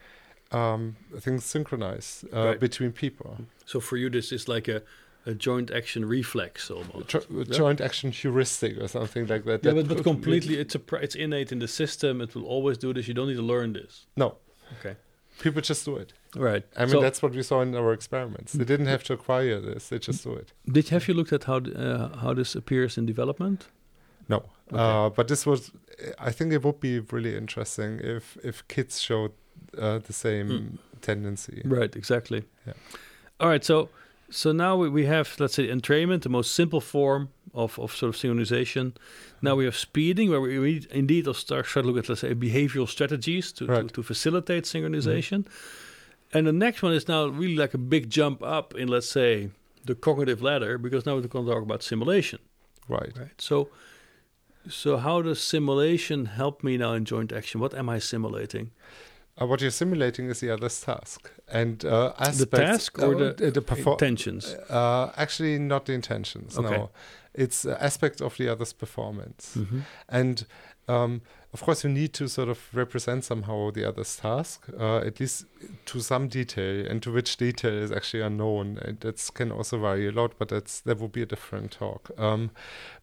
[0.52, 2.60] um, things synchronized uh, Right.
[2.60, 4.82] between people So for you, this is like a
[5.26, 7.08] a joint action reflex almost.
[7.08, 7.44] Jo- Yeah.
[7.44, 9.64] joint action heuristic or something like that.
[9.64, 12.20] Yeah, that but, but could- completely, it's a pr- it's innate in the system.
[12.20, 13.06] It will always do this.
[13.08, 14.06] You don't need to learn this.
[14.16, 14.36] No.
[14.78, 14.96] Okay.
[15.40, 16.12] People just do it.
[16.36, 16.64] Right.
[16.76, 18.52] I mean, So- that's what we saw in our experiments.
[18.52, 20.52] They didn't have to acquire this; they just do it.
[20.72, 23.68] Did have you looked at how uh, how this appears in development?
[24.28, 24.36] No,
[24.72, 24.76] Okay.
[24.82, 25.70] uh, but this was.
[26.18, 29.32] I think it would be really interesting if if kids showed
[29.78, 30.78] uh, the same Mm.
[31.00, 31.62] tendency.
[31.64, 31.96] Right.
[31.96, 32.42] Exactly.
[32.66, 32.74] Yeah.
[33.40, 33.64] All right.
[33.64, 33.88] So
[34.30, 38.14] so now we, we have let's say entrainment, the most simple form of, of sort
[38.14, 38.92] of synchronization.
[38.92, 39.46] Hmm.
[39.46, 42.88] Now we have speeding, where we we indeed start, to look at let's say behavioral
[42.88, 43.92] strategies to to, Right.
[43.92, 45.46] to facilitate synchronization.
[45.46, 45.52] Hmm.
[46.32, 49.50] And the next one is now really like a big jump up in let's say
[49.84, 52.38] the cognitive ladder because now we're going to talk about simulation.
[52.88, 53.12] Right.
[53.16, 53.40] Right.
[53.40, 53.68] So,
[54.68, 57.60] so how does simulation help me now in joint action?
[57.60, 58.70] What am I simulating?
[59.40, 62.58] Uh, what you're simulating is the other's task and uh, The aspects.
[62.58, 64.54] task or uh, the, the perfor- intentions?
[64.68, 66.58] Uh, actually, not the intentions.
[66.58, 66.70] Okay.
[66.76, 66.90] No,
[67.34, 69.56] it's uh, aspects of the other's performance.
[69.56, 69.82] Mhm.
[70.08, 70.46] And
[70.88, 75.18] um, of course, you need to sort of represent somehow the other's task, uh, at
[75.18, 75.46] least
[75.86, 78.78] to some detail, and to which detail is actually unknown.
[78.82, 82.12] And that can also vary a lot, but that's that would be a different talk.
[82.16, 82.52] Um,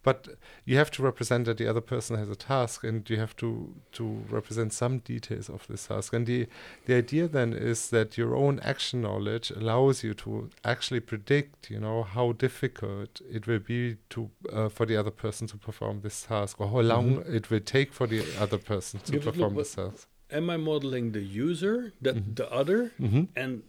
[0.01, 0.29] but
[0.63, 3.75] you have to represent that the other person has a task, and you have to
[3.93, 6.13] to represent some details of this task.
[6.13, 6.47] And the
[6.85, 11.81] the idea then is that your own action knowledge allows you to actually predict, you
[11.81, 16.21] know, how difficult it will be to uh, for the other person to perform this
[16.21, 19.73] task, or how long it will take for the other person to look, perform what-
[19.75, 20.07] this.
[20.29, 22.35] Am I modeling the user, that Mhm.
[22.35, 23.23] the other, Mm-hmm.
[23.41, 23.63] and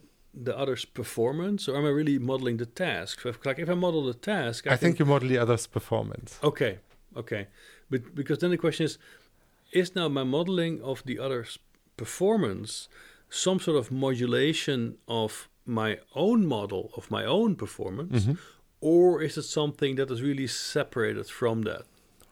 [0.47, 3.21] the other's performance, or am I really modeling the task?
[3.21, 5.67] So if, like if I model the task, I, I think you model the other's
[5.67, 6.29] performance.
[6.43, 6.73] Okay,
[7.15, 7.47] okay,
[7.89, 8.97] but because then the question is,
[9.71, 11.57] is now my modeling of the other's
[11.97, 12.89] performance
[13.29, 18.37] some sort of modulation of my own model of my own performance, Mhm.
[18.81, 21.83] or is it something that is really separated from that?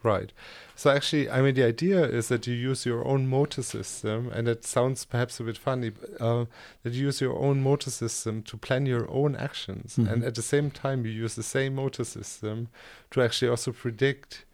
[0.02, 0.32] Right.
[0.76, 4.46] So actually, I mean, the idea is that you use your own motor system, and
[4.48, 6.44] it sounds perhaps a bit funny, but, uh,
[6.84, 10.12] that you use your own motor system to plan your own actions, Mhm.
[10.12, 12.68] and at the same time, you use the same motor system
[13.10, 14.44] to actually also predict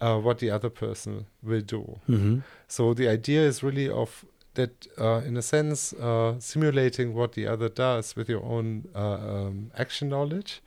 [0.00, 1.98] uh, what the other person will do.
[2.08, 2.38] Mm-hmm.
[2.68, 7.46] So the idea is really of that, uh, in a sense, uh, simulating what the
[7.46, 10.60] other does with your own uh, um, action knowledge,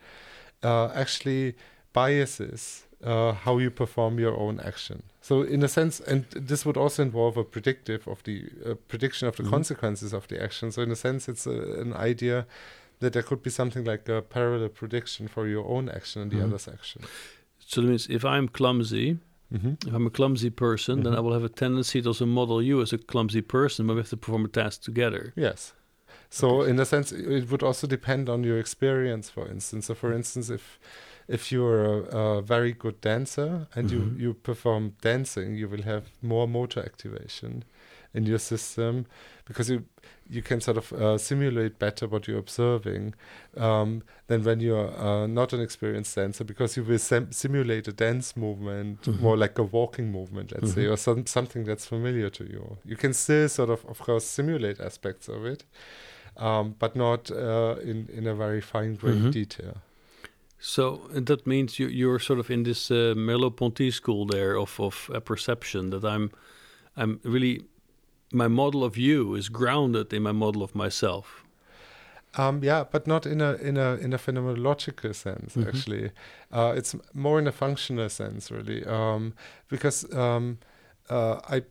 [0.64, 1.54] uh, actually
[1.92, 5.02] biases uh, how you perform your own action.
[5.22, 9.28] So in a sense, and this would also involve a predictive of the uh, prediction
[9.28, 9.50] of the Mhm.
[9.50, 10.72] consequences of the action.
[10.72, 12.46] So in a sense, it's a, an idea
[13.00, 16.38] that there could be something like a parallel prediction for your own action and the
[16.38, 16.44] Mhm.
[16.46, 17.02] other's action.
[17.66, 19.18] So that means if I'm clumsy,
[19.50, 21.18] hmm if I'm a clumsy person, then Mhm.
[21.18, 24.00] I will have a tendency to also model you as a clumsy person, but we
[24.00, 25.32] have to perform a task together.
[25.36, 25.72] Yes.
[26.28, 26.70] So Okay.
[26.70, 29.30] in a sense, it would also depend on your experience.
[29.30, 30.78] For instance, so for instance, if
[31.32, 33.92] if you're a, a very good dancer and Mhm.
[33.92, 37.64] you you perform dancing, you will have more motor activation
[38.14, 39.04] in your system
[39.44, 39.82] because you
[40.36, 43.14] you can sort of uh, simulate better what you're observing
[43.56, 47.92] um, than when you're uh, not an experienced dancer because you will sim- simulate a
[47.92, 49.20] dance movement Mhm.
[49.20, 50.92] more like a walking movement, let's say, Mhm.
[50.92, 52.78] or some, something that's familiar to you.
[52.84, 55.64] You can still sort of, of course, simulate aspects of it,
[56.36, 59.32] um, but not uh, in in a very fine grained Mhm.
[59.32, 59.74] detail.
[60.60, 65.10] So that means you, you're sort of in this uh, Merleau-Ponty school there of of
[65.14, 66.30] uh, perception that I'm
[66.96, 67.62] I'm really
[68.32, 71.44] my model of you is grounded in my model of myself.
[72.38, 75.56] Um, yeah, but not in a in a in a phenomenological sense.
[75.56, 75.66] Mhm.
[75.66, 76.10] Actually,
[76.52, 79.32] uh, it's more in a functional sense, really, um,
[79.68, 80.58] because um,
[81.08, 81.62] uh, I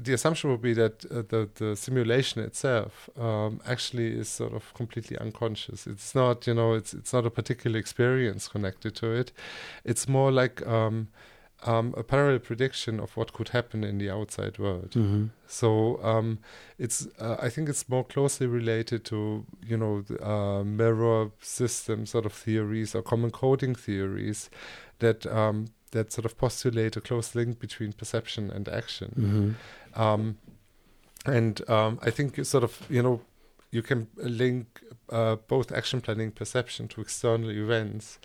[0.00, 4.72] the assumption would be that uh, the the simulation itself um, actually is sort of
[4.74, 5.86] completely unconscious.
[5.86, 9.32] It's not, you know, it's it's not a particular experience connected to it.
[9.84, 11.08] It's more like um,
[11.64, 14.92] um, a parallel prediction of what could happen in the outside world.
[14.92, 15.26] Mm-hmm.
[15.48, 16.38] So um,
[16.78, 22.06] it's uh, I think it's more closely related to you know the, uh, mirror system
[22.06, 24.48] sort of theories or common coding theories
[25.00, 29.14] that um, that sort of postulate a close link between perception and action.
[29.18, 30.00] Mm-hmm.
[30.02, 30.38] Um,
[31.26, 33.20] and um, I think you sort of you know
[33.70, 38.18] you can link uh, both action planning perception to external events,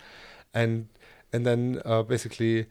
[0.52, 0.88] and
[1.32, 2.66] and then uh, basically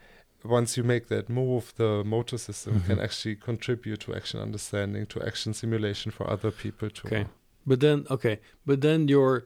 [0.45, 3.03] once you make that move, the motor system can Mhm.
[3.03, 7.08] actually contribute to action understanding, to action simulation for other people too.
[7.08, 7.25] Okay.
[7.65, 9.45] But then okay, but then your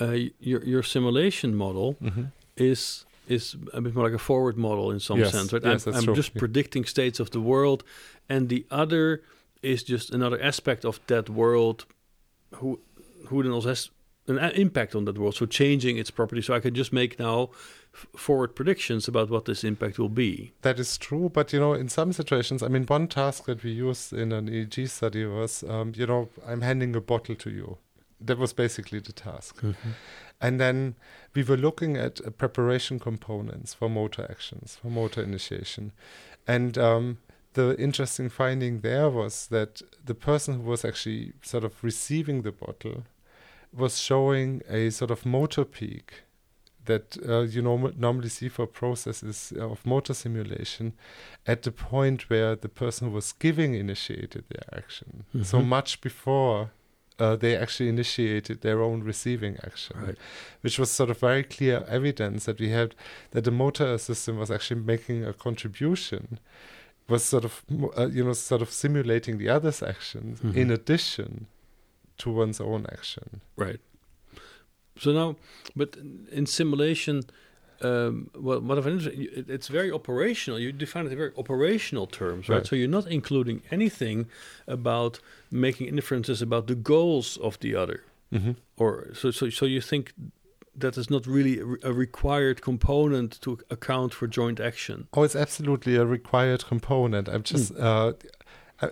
[0.00, 2.30] uh, your your simulation model Mhm.
[2.56, 5.64] is is a bit more like a forward model in some Yes, sense, right?
[5.64, 6.40] yes, I'm, I'm just Yeah.
[6.40, 7.82] predicting states of the world,
[8.28, 9.22] and the other
[9.62, 11.86] is just another aspect of that world,
[12.56, 12.80] who
[13.28, 13.90] who then also has
[14.28, 15.34] an impact on that world.
[15.34, 16.42] So changing its property.
[16.42, 17.50] So I can just make now
[18.16, 20.52] forward predictions about what this impact will be.
[20.62, 23.70] That is true, but you know, in some situations, I mean, one task that we
[23.70, 27.78] used in an EEG study was, um, you know, I'm handing a bottle to you.
[28.20, 29.62] That was basically the task.
[30.40, 30.94] And then
[31.34, 35.92] we were looking at uh, preparation components for motor actions, for motor initiation.
[36.46, 37.18] And um,
[37.54, 42.52] the interesting finding there was that the person who was actually sort of receiving the
[42.52, 43.04] bottle
[43.72, 46.22] was showing a sort of motor peak
[46.84, 50.92] that uh, you know normally see for processes of motor simulation
[51.46, 55.24] at the point where the person who was giving initiated their action.
[55.42, 55.66] So Mhm.
[55.66, 56.70] much before
[57.18, 60.16] uh, they actually initiated their own receiving action Right.
[60.60, 62.94] which was sort of very clear evidence that we had
[63.30, 66.38] that the motor system was actually making a contribution
[67.08, 67.62] was sort of
[67.96, 70.56] uh, you know sort of simulating the other's actions Mhm.
[70.56, 71.46] in addition
[72.18, 73.80] to one's own action Right.
[74.98, 75.36] So now,
[75.74, 75.96] but
[76.32, 77.22] in simulation,
[77.82, 80.58] um, what, what I've it's very operational.
[80.58, 82.56] You define it in very operational terms, right?
[82.56, 82.66] Right.
[82.66, 84.26] So you're not including anything
[84.66, 88.52] about making inferences about the goals of the other, mm-hmm.
[88.76, 89.30] or so.
[89.30, 90.12] So, so you think
[90.74, 95.08] that is not really a, required component to account for joint action.
[95.14, 98.12] oh it's absolutely a required component i'm just uh,
[98.80, 98.88] uh,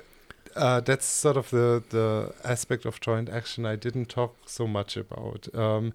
[0.57, 4.97] uh, that's sort of the the aspect of joint action I didn't talk so much
[4.97, 5.93] about, um,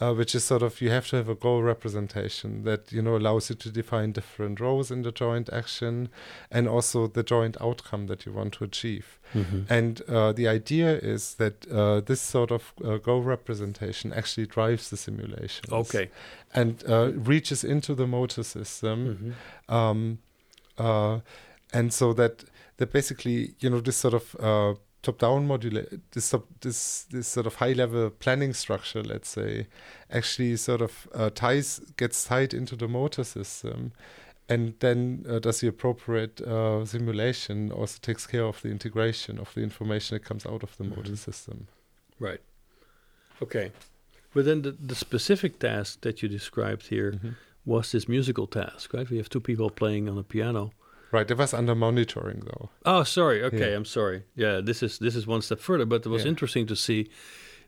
[0.00, 3.16] uh, which is sort of you have to have a goal representation that you know
[3.16, 6.08] allows you to define different roles in the joint action,
[6.50, 9.18] and also the joint outcome that you want to achieve.
[9.68, 14.88] And uh, the idea is that uh, this sort of uh, goal representation actually drives
[14.88, 15.64] the simulation.
[15.72, 16.10] Okay.
[16.54, 19.34] and uh, reaches into the motor system
[19.68, 19.74] Mhm.
[19.74, 20.18] um,
[20.78, 21.20] uh,
[21.74, 22.44] and so that
[22.78, 27.46] that basically you know this sort of uh, top-down modulate this sub- this this sort
[27.46, 29.66] of high-level planning structure, let's say,
[30.10, 33.92] actually sort of uh, ties gets tied into the motor system,
[34.48, 39.52] and then uh, does the appropriate uh, simulation also takes care of the integration of
[39.54, 41.18] the information that comes out of the motor Mhm.
[41.18, 41.66] system.
[42.20, 42.40] Right.
[43.40, 43.70] Okay.
[44.34, 47.34] But then the, the specific task that you described here Mhm.
[47.64, 49.10] was this musical task, right?
[49.10, 50.72] We have two people playing on a piano.
[51.10, 52.68] Right, it was under monitoring though.
[52.84, 53.42] Oh, sorry.
[53.42, 53.76] Okay, Yeah.
[53.76, 54.22] I'm sorry.
[54.36, 56.30] Yeah, this is this is one step further, but it was Yeah.
[56.30, 57.08] interesting to see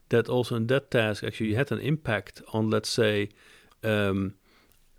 [0.09, 3.29] that also in that task actually you had an impact on, let's say,
[3.83, 4.33] um,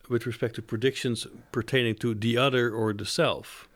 [0.09, 3.69] with respect to predictions pertaining to the other or the self.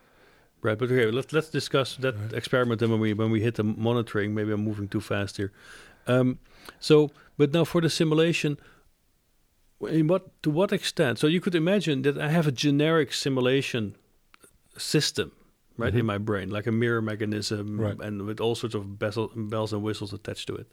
[0.62, 2.33] Right, but okay, let's let's discuss that Right.
[2.33, 4.35] experiment then when we when we hit the monitoring.
[4.35, 5.52] Maybe I'm moving too fast here.
[6.09, 6.38] Um,
[6.81, 8.59] so, but now for the simulation,
[9.81, 11.18] in what to what extent?
[11.18, 13.94] So you could imagine that I have a generic simulation
[14.79, 15.33] system,
[15.77, 16.07] right, in Mhm.
[16.07, 17.99] my brain, like a mirror mechanism, Right.
[18.01, 20.67] and with all sorts of bezel, bells and whistles attached to it.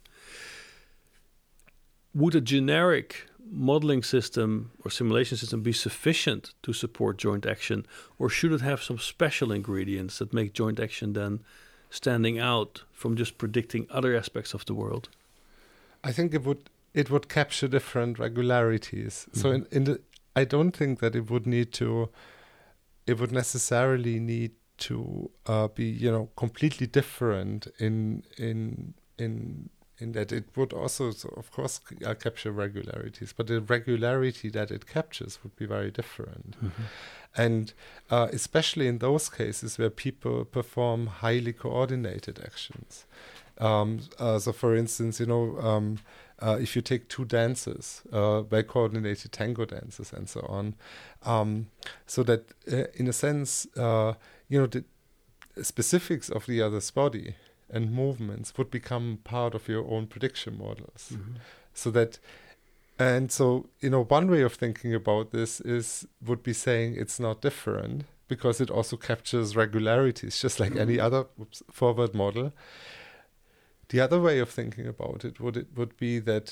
[2.14, 7.86] Would a generic modeling system or simulation system be sufficient to support joint action,
[8.18, 11.40] or should it have some special ingredients that make joint action then
[11.90, 15.08] standing out from just predicting other aspects of the world?
[16.02, 19.26] I think it would it would capture different regularities.
[19.32, 19.54] So Mhm.
[19.54, 20.00] in, in the
[20.36, 22.08] I don't think that it would need to
[23.06, 30.12] it would necessarily need to uh, be you know completely different in in in in
[30.12, 34.86] that it would also so of course uh, capture regularities but the regularity that it
[34.86, 36.56] captures would be very different
[37.36, 37.72] and
[38.10, 43.06] uh, especially in those cases where people perform highly coordinated actions.
[43.58, 45.98] Um, uh, so, for instance, you know, um,
[46.40, 50.74] uh, if you take two dances, uh, well coordinated tango dances, and so on,
[51.24, 51.66] um,
[52.06, 54.14] so that uh, in a sense, uh,
[54.48, 54.84] you know, the
[55.62, 57.34] specifics of the other's body
[57.70, 61.12] and movements would become part of your own prediction models.
[61.12, 61.36] Mhm.
[61.72, 62.18] so that
[62.98, 67.18] and so you know one way of thinking about this is would be saying it's
[67.18, 72.52] not different because it also captures regularities just like any other oops, forward model
[73.94, 76.46] the other way of thinking about it would it would be that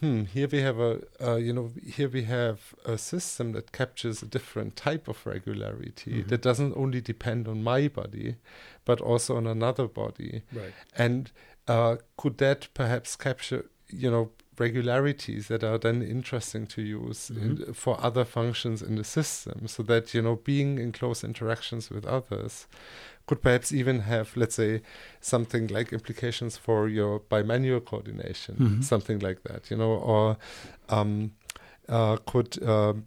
[0.00, 0.92] hmm here we have a
[1.28, 6.14] uh, you know here we have a system that captures a different type of regularity
[6.22, 6.28] Mhm.
[6.28, 8.36] that doesn't only depend on my body
[8.84, 10.74] but also on another body Right.
[11.06, 11.22] and
[11.76, 13.62] uh, could that perhaps capture,
[14.02, 14.30] you know,
[14.60, 19.82] regularities that are then interesting to use in, for other functions in the system, so
[19.84, 22.66] that you know, being in close interactions with others
[23.26, 24.80] could perhaps even have, let's say,
[25.20, 28.82] something like implications for your bimanual coordination, Mhm.
[28.84, 30.36] something like that, you know, or
[30.88, 31.32] um,
[31.88, 32.62] uh, could.
[32.62, 33.04] Um,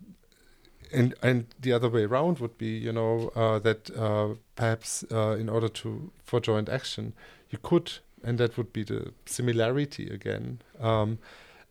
[0.93, 5.37] and and the other way around would be, you know, uh, that uh, perhaps uh,
[5.39, 7.13] in order to for joint action,
[7.49, 7.91] you could,
[8.23, 11.17] and that would be the similarity again, um,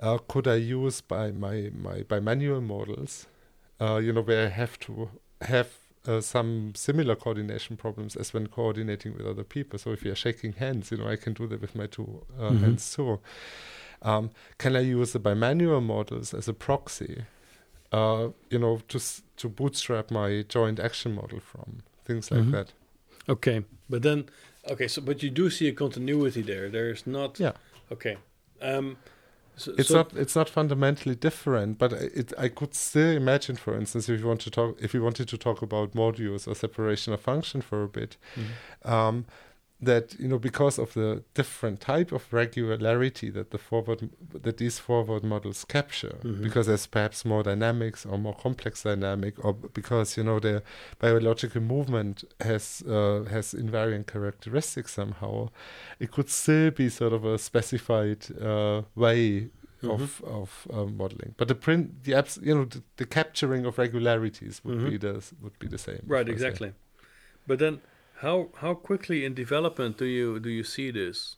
[0.01, 3.26] uh, could I use by my, my bimanual models,
[3.80, 5.11] uh, you know, where I have to
[5.42, 5.68] have
[6.07, 9.78] uh, some similar coordination problems as when coordinating with other people.
[9.78, 12.53] So if you're shaking hands, you know, I can do that with my two uh,
[12.53, 12.61] Mhm.
[12.61, 13.20] hands too.
[14.03, 17.24] Um, can I use the bimanual models as a proxy,
[17.92, 22.51] uh, you know, to s- to bootstrap my joint action model from things like Mhm.
[22.53, 22.72] that?
[23.28, 24.24] Okay, but then
[24.68, 26.68] okay, so but you do see a continuity there.
[26.70, 27.38] There's not.
[27.40, 27.52] Yeah.
[27.92, 28.16] Okay.
[28.61, 28.96] Um.
[29.56, 33.76] So, It's so- not it's not fundamentally different, but it I could still imagine, for
[33.76, 37.12] instance, if you want to talk if you wanted to talk about modules or separation
[37.12, 38.90] of function for a bit, Mhm.
[38.90, 39.24] um,
[39.83, 44.11] that you know because of the different type of regularity that the forward
[44.43, 46.43] that these forward models capture Mhm.
[46.43, 50.62] because there's perhaps more dynamics or more complex dynamic or because you know the
[50.99, 55.49] biological movement has uh, has invariant characteristics somehow
[55.99, 59.49] it could still be sort of a specified uh, way
[59.83, 59.91] Mhm.
[59.95, 63.78] of of um, modeling but the print the abs- you know the, the capturing of
[63.78, 64.91] regularities would Mhm.
[64.91, 66.72] be the would be the same Right, exactly.
[67.47, 67.81] But then,
[68.22, 71.36] how how quickly in development do you do you see this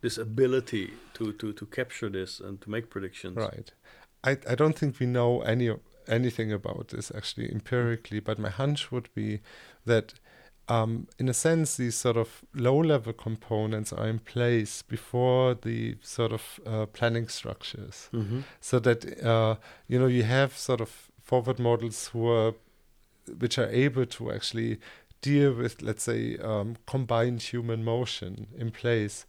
[0.00, 3.36] this ability to to to capture this and to make predictions?
[3.36, 3.72] Right.
[4.24, 5.70] I, I don't think we know any
[6.08, 9.40] anything about this actually empirically, but my hunch would be
[9.86, 10.14] that,
[10.68, 16.32] um, in a sense, these sort of low-level components are in place before the sort
[16.32, 18.40] of uh, planning structures, Mm-hmm.
[18.60, 22.54] so that uh, you know you have sort of forward models who are
[23.38, 24.78] which are able to actually
[25.22, 29.24] deal with, let's say, um, combined human motion in place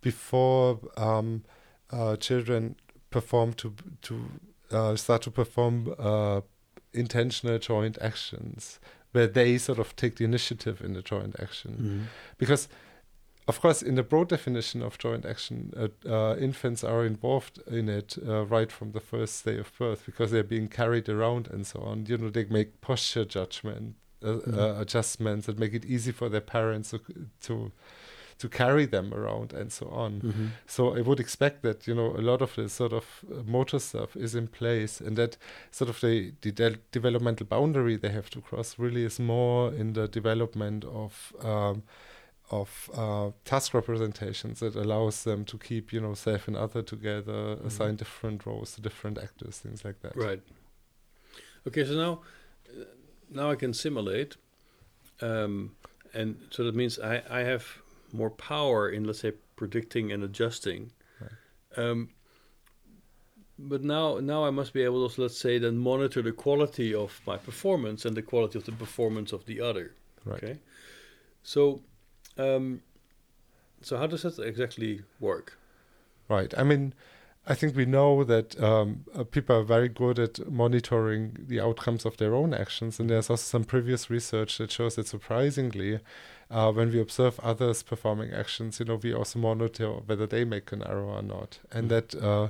[0.00, 1.44] before um,
[1.90, 2.76] uh, children
[3.10, 4.30] perform to to
[4.70, 6.40] uh, start to perform uh,
[6.94, 8.80] intentional joint actions
[9.12, 11.72] where they sort of take the initiative in the joint action.
[11.72, 12.02] Mm-hmm.
[12.38, 12.68] because
[13.48, 17.88] of course in the broad definition of joint action uh, uh, infants are involved in
[17.88, 21.66] it uh, right from the first day of birth because they're being carried around and
[21.66, 22.06] so on.
[22.06, 26.40] You know they make posture judgment uh, uh, adjustments that make it easy for their
[26.40, 26.98] parents to
[27.40, 27.72] to
[28.38, 30.46] to carry them around and so on Mm-hmm.
[30.66, 33.78] so I would expect that you know a lot of the sort of uh, motor
[33.78, 35.36] stuff is in place, and that
[35.70, 39.92] sort of the the de- developmental boundary they have to cross really is more in
[39.92, 41.82] the development of um,
[42.50, 47.56] of uh, task representations that allows them to keep you know self and other together,
[47.56, 47.66] Mhm.
[47.66, 50.16] assign different roles to different actors, things like that.
[50.16, 50.42] Right.
[51.66, 52.20] Okay, so now
[53.34, 54.36] now I can simulate,
[55.20, 55.74] um,
[56.14, 57.66] and so that means I I have
[58.12, 60.92] more power in let's say predicting and adjusting.
[61.20, 61.84] Right.
[61.84, 62.10] Um,
[63.58, 67.20] but now now I must be able to let's say then monitor the quality of
[67.26, 69.94] my performance and the quality of the performance of the other.
[70.24, 70.42] Right.
[70.42, 70.58] Okay.
[71.42, 71.80] So,
[72.38, 72.82] um,
[73.80, 75.58] so how does that exactly work?
[76.28, 76.52] Right.
[76.56, 76.94] I mean,
[77.44, 82.04] I think we know that um, uh, people are very good at monitoring the outcomes
[82.06, 85.98] of their own actions, and there's also some previous research that shows that surprisingly,
[86.52, 90.70] uh, when we observe others performing actions, you know, we also monitor whether they make
[90.70, 91.88] an error or not, and Mhm.
[91.88, 92.48] that uh,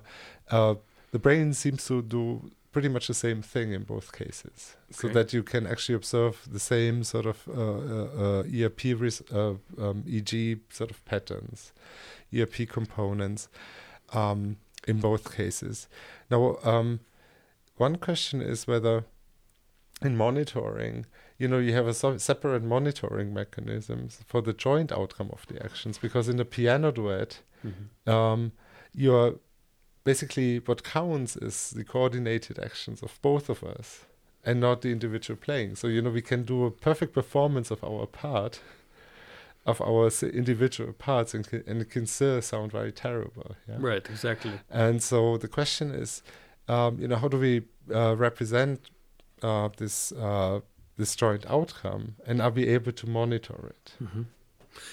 [0.51, 0.75] uh,
[1.11, 5.33] the brain seems to do pretty much the same thing in both cases, so that
[5.33, 10.03] you can actually observe the same sort of uh, uh, uh, ERP res- uh, um,
[10.07, 11.73] EEG sort of patterns,
[12.35, 13.49] ERP components.
[14.15, 14.57] Um,
[14.87, 15.89] in both cases.
[16.31, 17.01] Now, um,
[17.77, 19.05] one question is whether
[20.03, 21.07] in monitoring,
[21.39, 25.63] you know, you have a so- separate monitoring mechanisms for the joint outcome of the
[25.65, 27.41] actions, because in the piano duet,
[28.07, 28.53] um,
[28.93, 29.37] you're
[30.05, 34.07] basically what counts is the coordinated actions of both of us
[34.45, 35.77] and not the individual playing.
[35.77, 38.61] So, you know, we can do a perfect performance of our part,
[39.65, 43.55] of our individual parts, and, and it can still sound very terrible.
[43.69, 43.77] Yeah?
[43.79, 44.09] Right.
[44.11, 44.53] Exactly.
[44.71, 46.23] And so the question is,
[46.69, 47.63] um, you know, how do we
[47.95, 48.81] uh, represent
[49.43, 50.61] uh, this uh,
[50.97, 53.93] this joint outcome, and are we able to monitor it?
[54.03, 54.23] Mm-hmm.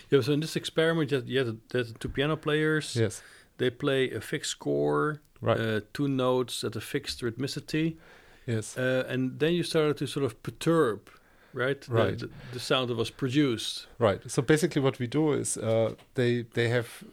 [0.09, 0.21] Yeah.
[0.21, 2.95] So in this experiment, you had, you had the two piano players.
[2.95, 3.21] Yes,
[3.57, 5.59] They play a fixed score, right.
[5.59, 7.97] uh, two notes at a fixed rhythmicity,
[8.47, 10.99] yes, uh, and then you started to sort of perturb,
[11.53, 11.87] right?
[11.87, 12.19] Right.
[12.19, 13.87] The, the sound that was produced.
[13.99, 14.21] right.
[14.31, 17.03] So basically, what we do is uh, they they have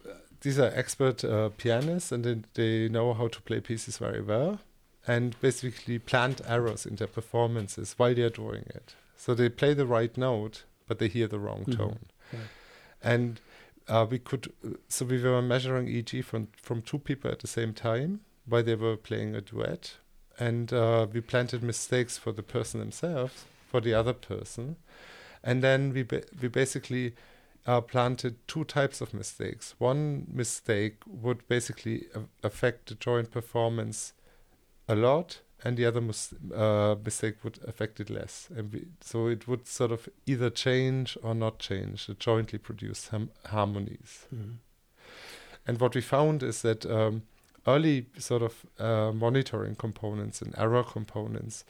[0.41, 4.59] these are expert uh, pianists, and they, they know how to play pieces very well,
[5.07, 8.95] and basically plant errors in their performances while they're doing it.
[9.15, 11.77] So they play the right note, but they hear the wrong Mhm.
[11.77, 11.99] tone.
[12.31, 12.39] Yeah.
[13.01, 13.41] And
[13.87, 14.51] uh, we could,
[14.89, 18.75] so we were measuring EEG from from two people at the same time while they
[18.75, 19.97] were playing a duet,
[20.39, 24.77] and uh, we planted mistakes for the person themselves, for the other person,
[25.43, 27.13] and then we ba- we basically
[27.67, 29.75] uh, planted two types of mistakes.
[29.77, 32.05] One mistake would basically
[32.43, 34.13] affect the joint performance
[34.87, 38.47] a lot, and the other mis- uh, mistake would affect it less.
[38.55, 43.09] And we, so it would sort of either change or not change the jointly produced
[43.09, 44.27] ham- harmonies.
[44.33, 44.57] Mhm.
[45.67, 47.23] And what we found is that um,
[47.65, 51.65] early sort of uh, monitoring components and error components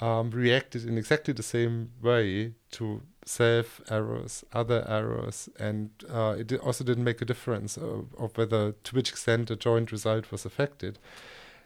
[0.00, 6.52] um, reacted in exactly the same way to self errors, other errors, and uh, it
[6.60, 10.44] also didn't make a difference of, of whether to which extent the joint result was
[10.44, 10.98] affected.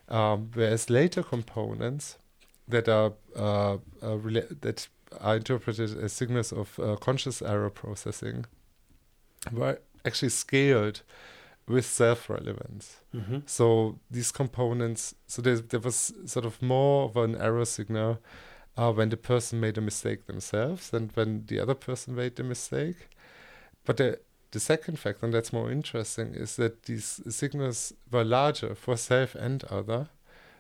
[0.09, 2.19] Um, whereas later components
[2.67, 4.17] that are uh, uh,
[4.61, 4.89] that
[5.21, 8.45] are interpreted as signals of uh, conscious error processing
[9.53, 11.03] were actually scaled
[11.69, 13.01] with self-relevance.
[13.15, 13.43] Mhm.
[13.47, 18.19] So these components, so there, there was sort of more of an error signal
[18.77, 22.45] uh, when the person made a mistake themselves than when the other person made the
[22.45, 23.09] mistake.
[23.85, 28.75] But the, the second fact, and that's more interesting, is that these signals were larger
[28.75, 30.09] for self and other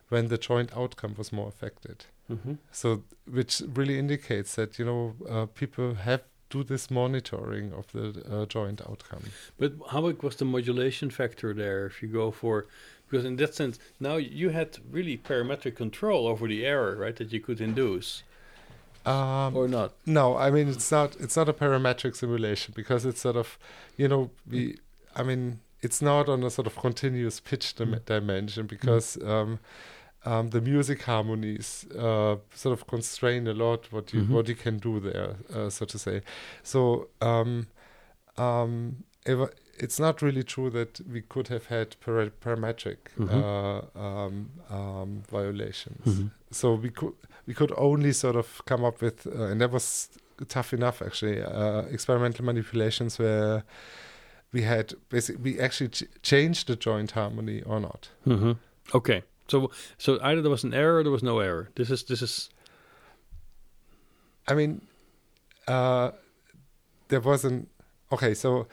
[0.09, 2.06] when the joint outcome was more affected.
[2.30, 2.59] Mhm.
[2.72, 8.22] So, which really indicates that you know uh, people have do this monitoring of the
[8.30, 9.24] uh, joint outcome.
[9.59, 12.66] But how big was the modulation factor there if you go for
[13.09, 17.32] because in that sense now you had really parametric control over the error, right, that
[17.32, 18.22] you could induce.
[19.07, 19.92] Um, or not.
[20.05, 23.59] No, I mean it's not it's not a parametric simulation because it's sort of
[23.96, 24.78] you know we
[25.16, 28.05] I mean it's not on a sort of continuous pitch dim- Mm.
[28.05, 29.61] dimension because um,
[30.29, 34.31] um, the music harmonies uh, sort of constrain a lot what you Mhm.
[34.35, 36.20] what you can do there, uh, so to say.
[36.62, 37.66] So um,
[38.37, 39.37] um, it,
[39.79, 43.31] it's not really true that we could have had para- parametric Mhm.
[43.31, 46.31] uh, um, um, violations Mhm.
[46.51, 47.12] so we could
[47.47, 50.09] we could only sort of come up with uh, and that was
[50.49, 53.62] tough enough actually uh, experimental manipulations where
[54.53, 58.57] we had basically we actually ch- changed the joint harmony or not Mhm.
[58.95, 59.22] Okay.
[59.49, 61.68] So so either there was an error or there was no error.
[61.74, 62.51] This is this is
[64.51, 64.80] i mean
[65.66, 66.11] uh,
[67.09, 67.68] there wasn't
[68.11, 68.66] okay so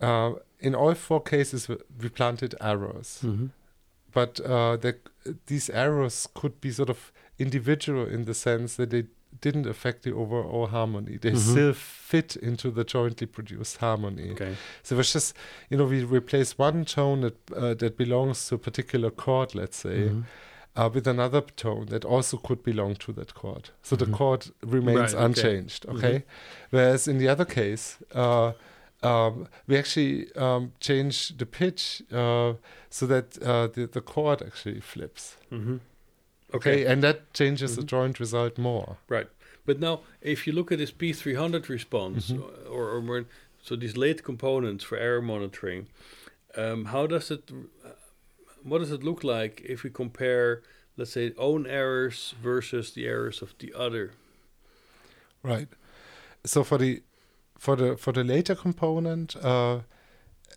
[0.00, 3.50] uh, in all four cases we planted arrows Mhm.
[4.12, 4.94] but uh, the,
[5.46, 9.04] these errors could be sort of individual in the sense that they
[9.40, 11.38] didn't affect the overall harmony they Mhm.
[11.38, 14.56] still fit into the jointly produced harmony okay.
[14.82, 15.36] So it was just,
[15.70, 19.76] you know, we replace one tone that uh, that belongs to a particular chord, let's
[19.76, 20.24] say, Mhm.
[20.76, 23.70] uh, with another tone that also could belong to that chord.
[23.82, 23.98] So Mhm.
[23.98, 25.24] the chord remains Right, okay.
[25.24, 25.96] unchanged, Mhm.
[25.96, 26.24] okay?
[26.70, 28.52] Whereas in the other case, uh,
[29.02, 32.54] um, we actually um, change the pitch uh,
[32.90, 35.36] so that uh, the, the chord actually flips.
[36.54, 36.92] Okay, Okay.
[36.92, 37.86] and that changes the Mhm.
[37.86, 38.96] joint result more.
[39.08, 39.28] Right.
[39.64, 42.42] But now, if you look at this P300 response, Mhm.
[42.70, 43.24] or, or more,
[43.62, 45.88] so these late components for error monitoring,
[46.56, 47.50] um, how does it,
[47.84, 47.88] uh,
[48.62, 50.62] what does it look like if we compare,
[50.96, 54.12] let's say, own errors versus the errors of the other?
[55.42, 55.68] Right.
[56.44, 57.02] So for the
[57.58, 59.80] for the for the later component, uh,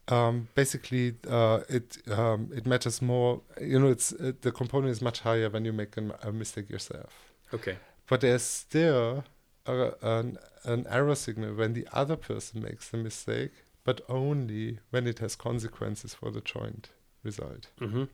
[0.09, 3.41] um, basically uh, it um, it matters more.
[3.61, 6.69] You know, it's uh, the component is much higher when you make a, a mistake
[6.69, 7.11] yourself.
[7.53, 7.77] Okay.
[8.07, 9.23] But there's still
[9.65, 13.51] a, an an error signal when the other person makes the mistake,
[13.83, 16.89] but only when it has consequences for the joint
[17.23, 17.67] result.
[17.79, 18.05] hmm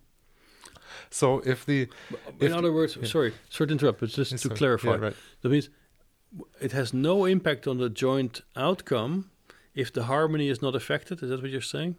[1.10, 1.82] So if the
[2.40, 3.06] In If- other words, yeah.
[3.08, 5.16] sorry, sorry to interrupt, but just to Sorry, clarify, yeah, right.
[5.42, 5.70] that means
[6.62, 9.32] it has no impact on the joint outcome
[9.76, 11.22] if the harmony is not affected.
[11.24, 11.96] Is that what you're saying?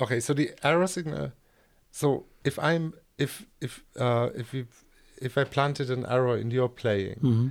[0.00, 1.32] Okay, so the error signal.
[1.90, 4.66] So if I'm if if uh, if we
[5.22, 7.48] if I planted an error in your playing, Mm-hmm.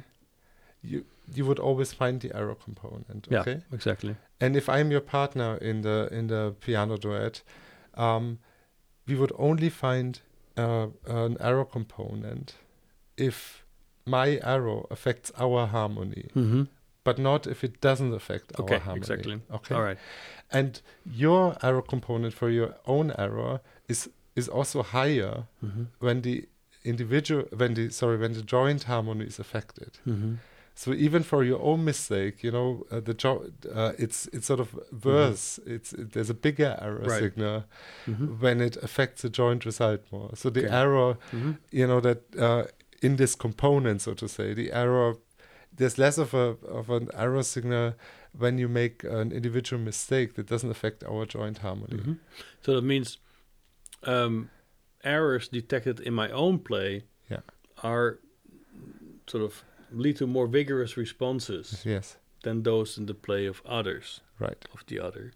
[0.81, 3.27] you you would always find the error component.
[3.31, 4.15] Yeah, Okay, exactly.
[4.41, 7.41] and if I'm your partner in the in the piano duet,
[7.93, 8.39] um,
[9.07, 10.19] we would only find
[10.57, 12.55] uh, an error component
[13.17, 13.62] if
[14.05, 16.63] my arrow affects our harmony, Mm-hmm.
[17.03, 18.97] but not if it doesn't affect Okay, our harmony.
[19.01, 19.41] exactly.
[19.51, 19.75] Okay.
[19.75, 19.97] All right.
[20.51, 25.83] And your error component for your own error is is also higher Mm-hmm.
[25.99, 26.47] when the
[26.83, 29.91] individual when the sorry when the joint harmony is affected.
[30.07, 30.35] Mm-hmm.
[30.75, 34.59] So even for your own mistake, you know uh, the jo- uh, it's it's sort
[34.59, 34.69] of
[35.05, 35.59] worse.
[35.65, 37.09] It's it, there's a bigger error Mm-hmm.
[37.09, 37.19] Right.
[37.19, 37.63] signal
[38.07, 38.25] Mm-hmm.
[38.41, 40.31] when it affects the joint result more.
[40.35, 40.75] So the Okay.
[40.75, 41.51] error, Mm-hmm.
[41.71, 42.63] you know that uh,
[43.03, 45.15] in this component, so to say, the error
[45.75, 47.93] there's less of a of an error signal
[48.37, 51.97] when you make an individual mistake that doesn't affect our joint harmony.
[51.97, 52.17] Mhm.
[52.61, 53.17] So that means
[54.03, 54.49] um,
[55.03, 57.41] errors detected in my own play Yeah.
[57.83, 58.19] are
[59.27, 64.21] sort of lead to more vigorous responses Yes, than those in the play of others
[64.39, 64.65] right.
[64.73, 65.31] of the other.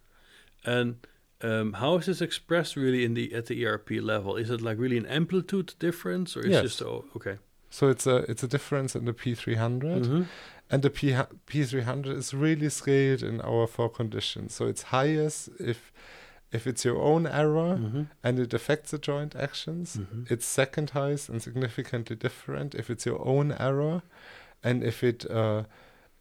[0.65, 0.95] And
[1.41, 4.35] um, how is this expressed really in the at the ERP level?
[4.37, 6.63] Is it like really an amplitude difference, or is Yes.
[6.63, 7.37] just oh okay?
[7.69, 10.25] So it's a it's a difference in the P300, Mhm.
[10.71, 11.13] and the P
[11.47, 14.53] P300 is really scaled in our four conditions.
[14.53, 15.91] So it's highest if
[16.51, 18.07] if it's your own error Mhm.
[18.23, 19.97] and it affects the joint actions.
[19.97, 20.31] Mhm.
[20.31, 24.01] It's second highest and significantly different if it's your own error,
[24.63, 25.63] and if it uh,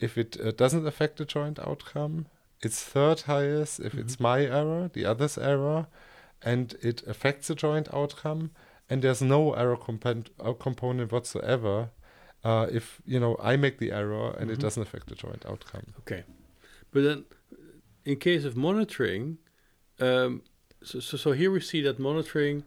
[0.01, 2.27] if it uh, doesn't affect the joint outcome.
[2.61, 5.87] It's third highest if it's my error, the other's error,
[6.43, 8.51] and it affects the joint outcome.
[8.89, 11.91] And there's no error component, uh, component whatsoever
[12.45, 14.63] uh, if you know I make the error and it Mhm.
[14.63, 15.87] doesn't affect the joint outcome.
[16.01, 16.23] Okay,
[16.93, 17.25] but then
[18.05, 19.39] in case of monitoring,
[19.99, 20.43] um,
[20.83, 22.65] so, so so here we see that monitoring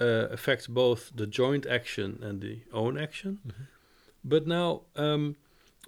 [0.00, 3.38] uh, affects both the joint action and the own action.
[3.46, 3.66] Mhm.
[4.24, 5.36] But now, um,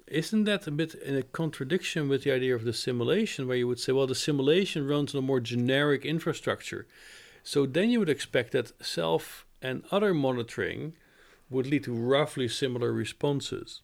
[0.07, 3.67] isn't that a bit in a contradiction with the idea of the simulation, where you
[3.67, 6.85] would say, well, the simulation runs on a more generic infrastructure,
[7.43, 10.93] so then you would expect that self and other monitoring
[11.49, 13.81] would lead to roughly similar responses.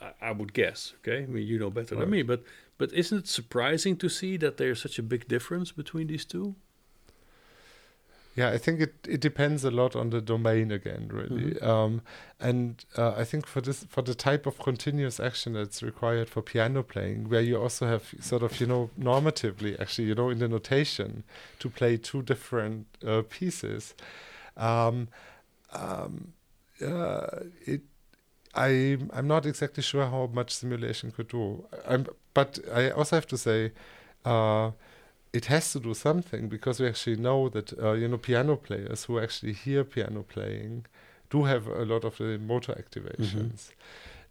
[0.00, 0.94] I, I would guess.
[1.00, 2.42] Okay, I mean you know better than me, but
[2.78, 6.54] but isn't it surprising to see that there's such a big difference between these two?
[8.36, 11.54] Yeah, I think it, it depends a lot on the domain again, really.
[11.54, 11.62] Mhm.
[11.62, 12.02] Um,
[12.38, 16.40] and uh, I think for this for the type of continuous action that's required for
[16.40, 20.38] piano playing, where you also have sort of you know normatively actually you know in
[20.38, 21.24] the notation
[21.58, 23.94] to play two different uh, pieces,
[24.60, 25.08] um,
[25.72, 26.32] um,
[26.84, 27.26] uh,
[27.66, 27.82] it.
[28.52, 31.64] I I'm not exactly sure how much simulation could do.
[31.86, 33.72] I'm, but I also have to say,
[34.24, 34.72] uh,
[35.32, 39.04] it has to do something because we actually know that uh, you know piano players
[39.04, 40.86] who actually hear piano playing
[41.30, 43.70] do have a lot of the motor activations.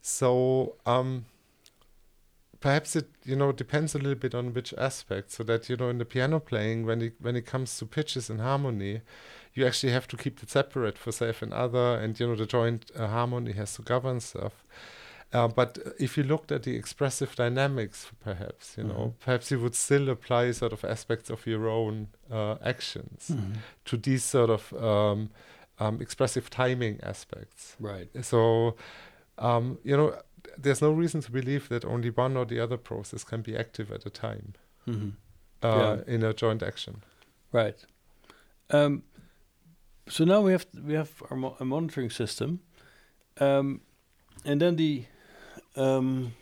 [0.02, 1.26] So um,
[2.60, 5.32] perhaps it you know depends a little bit on which aspect.
[5.32, 8.30] So that you know in the piano playing when it when it comes to pitches
[8.30, 9.02] and harmony,
[9.54, 12.46] you actually have to keep it separate for self and other, and you know the
[12.46, 14.64] joint uh, harmony has to govern stuff.
[15.32, 19.14] Uh, but if you looked at the expressive dynamics, perhaps you know, Mhm.
[19.26, 23.32] perhaps you would still apply sort of aspects of your own uh, actions
[23.86, 25.30] to these sort of um,
[25.80, 27.76] um, expressive timing aspects.
[27.80, 28.10] Right.
[28.26, 28.76] So,
[29.38, 30.20] um, you know,
[30.58, 33.92] there's no reason to believe that only one or the other process can be active
[33.92, 34.54] at a time
[34.86, 35.10] hmm
[35.62, 35.68] uh,
[36.08, 36.14] Yeah.
[36.16, 37.04] in a joint action.
[37.52, 37.86] Right.
[38.72, 39.04] Um,
[40.10, 42.60] so now we have we have our mo- a monitoring system,
[43.40, 43.82] um,
[44.44, 45.06] and then the
[45.76, 46.34] um,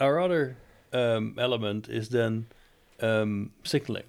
[0.00, 0.56] our other
[0.92, 2.46] um, element is then
[3.00, 4.04] um, signaling.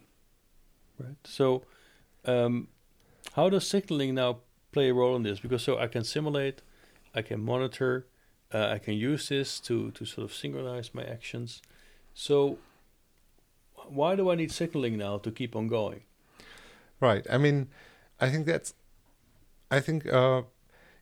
[1.00, 1.18] Right.
[1.26, 1.64] So,
[2.26, 2.70] um,
[3.34, 4.40] how does signaling now
[4.72, 5.40] play a role in this?
[5.40, 6.62] Because so I can simulate,
[7.14, 8.08] I can monitor,
[8.54, 11.62] uh, I can use this to to sort of synchronize my actions.
[12.14, 12.58] So,
[13.90, 16.02] why do I need signaling now to keep on going?
[17.00, 17.28] Right.
[17.30, 17.68] I mean,
[18.20, 18.74] I think that's,
[19.70, 20.44] I think, uh,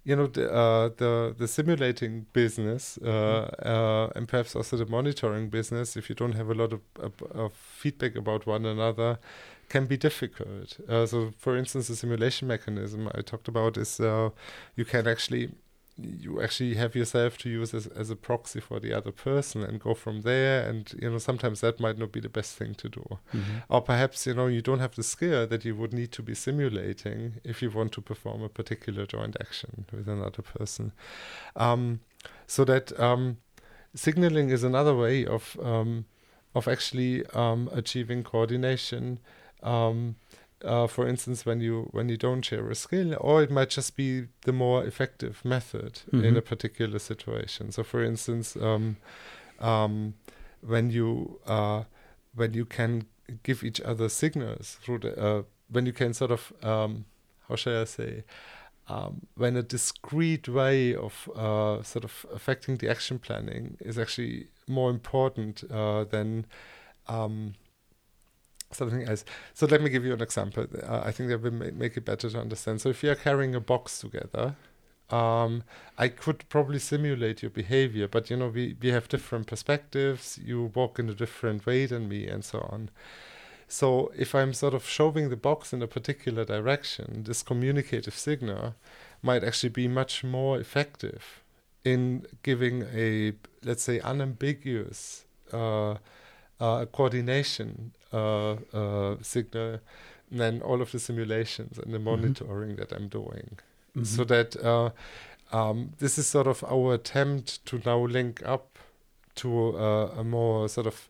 [0.04, 5.50] you know, the uh, the the simulating business uh, uh, and perhaps also the monitoring
[5.50, 9.18] business, if you don't have a lot of, of, of feedback about one another,
[9.70, 10.78] can be difficult.
[10.88, 14.30] Uh, so, for instance, the simulation mechanism I talked about is uh,
[14.76, 15.52] you can actually
[15.98, 19.80] you actually have yourself to use as, as a proxy for the other person and
[19.80, 20.68] go from there.
[20.68, 23.20] And you know sometimes that might not be the best thing to do.
[23.70, 26.36] Or perhaps you know you don't have the skill that you would need to be
[26.36, 30.92] simulating if you want to perform a particular joint action with another person.
[31.56, 32.02] Um,
[32.48, 33.38] so that um,
[33.94, 36.06] signaling is another way of um,
[36.54, 39.20] of actually um, achieving coordination.
[39.64, 40.16] Um,
[40.66, 43.96] uh, for instance when you when you don't share a skill or it might just
[43.96, 46.38] be the more effective method in Mhm.
[46.38, 48.98] a particular situation so for instance um,
[49.60, 50.14] um,
[50.62, 51.84] when you uh,
[52.36, 53.06] when you can
[53.44, 57.06] give each other signals through the uh, when you can sort of um,
[57.48, 58.24] how shall I say
[58.88, 64.48] um, when a discrete way of uh, sort of affecting the action planning is actually
[64.68, 66.46] more important uh, than
[67.08, 67.54] um,
[68.76, 69.26] something else.
[69.54, 70.66] So let me give you an example.
[70.84, 72.82] Uh, I think that will ma- make it better to understand.
[72.82, 74.56] So if you are carrying a box together,
[75.10, 75.64] um,
[75.98, 80.40] I could probably simulate your behavior, but you know we we have different perspectives.
[80.44, 82.90] You walk in a different way than me, and so on.
[83.68, 88.76] So if I'm sort of shoving the box in a particular direction, this communicative signal
[89.22, 91.44] might actually be much more effective
[91.84, 95.96] in giving a let's say unambiguous uh,
[96.60, 99.80] uh, coordination uh, uh, signal
[100.32, 103.48] than all of the simulations and the monitoring that I'm doing
[104.04, 104.90] so that uh,
[105.58, 108.66] um, this is sort of our attempt to now link up
[109.36, 111.10] to uh, a more sort of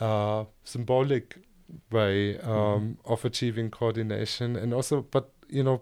[0.00, 1.36] uh, symbolic
[1.90, 3.12] way um, Mm-hmm.
[3.12, 5.80] of achieving coordination, and also, but you know,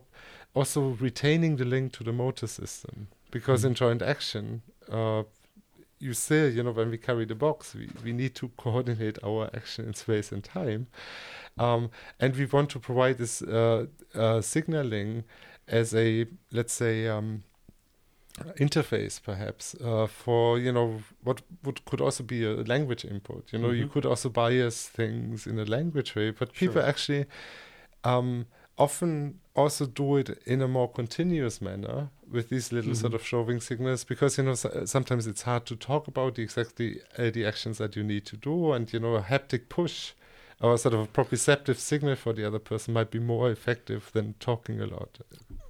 [0.55, 3.77] also retaining the link to the motor system because in Mhm.
[3.79, 4.63] joint action.
[6.01, 9.51] You still, you know, when we carry the box, we, we need to coordinate our
[9.55, 10.87] action in space and time.
[11.59, 11.91] Um,
[12.21, 15.25] and we want to provide this uh, uh, signaling
[15.67, 17.43] as a, let's say, um,
[18.61, 23.59] interface perhaps uh, for you know what would could also be a language input you
[23.59, 23.91] know you Mhm.
[23.93, 26.89] could also bias things in a language way but people Sure.
[26.89, 27.27] actually
[28.05, 28.47] um,
[28.77, 33.17] often also do it in a more continuous manner with these little sort Mhm.
[33.17, 37.01] of showing signals because you know so, sometimes it's hard to talk about the exactly
[37.19, 40.13] uh, the actions that you need to do and you know a haptic push
[40.61, 44.35] or sort of a proprioceptive signal for the other person might be more effective than
[44.41, 45.19] talking a lot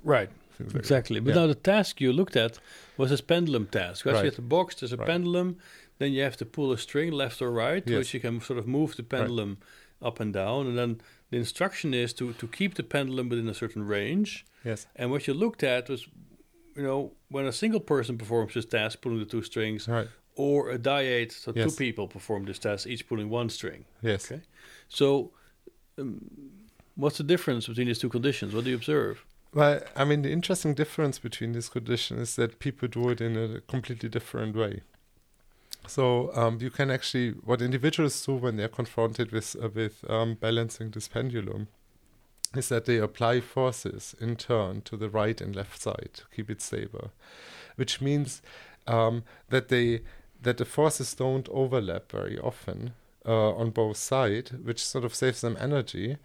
[0.03, 0.31] Right.
[0.57, 0.79] things like that.
[0.79, 1.21] Exactly.
[1.21, 1.41] But Yeah.
[1.43, 2.59] now the task you looked at
[2.97, 4.05] was this pendulum task.
[4.07, 4.15] Right?
[4.15, 5.07] So you have the box, there's a Right.
[5.07, 5.57] pendulum,
[5.99, 7.99] then you have to pull a string left or right, Yes.
[7.99, 9.59] which you can sort of move the pendulum
[10.01, 10.67] up and down.
[10.69, 11.01] And then
[11.31, 14.45] the instruction is to, to keep the pendulum within a certain range.
[14.65, 16.09] yes And what you looked at was,
[16.79, 20.71] you know, when a single person performs this task, pulling the two strings, right or
[20.71, 21.65] a dyad, so Yes.
[21.69, 23.85] two people perform this task, each pulling one string.
[24.03, 24.41] yes Okay.
[24.89, 25.33] So,
[25.99, 26.21] um,
[26.95, 28.55] what's the difference between these two conditions?
[28.55, 29.25] What do you observe?
[29.53, 33.37] Well, I mean, the interesting difference between these conditions is that people do it in
[33.37, 34.83] a completely different way.
[35.89, 40.35] So um, you can actually, what individuals do when they're confronted with uh, with um,
[40.35, 41.67] balancing this pendulum,
[42.55, 46.51] is that they apply forces in turn to the right and left side to keep
[46.51, 47.11] it stable,
[47.77, 48.43] which means
[48.87, 50.01] um, that they
[50.41, 52.95] that the forces don't overlap very often
[53.27, 56.17] uh, on both sides, which sort of saves them energy,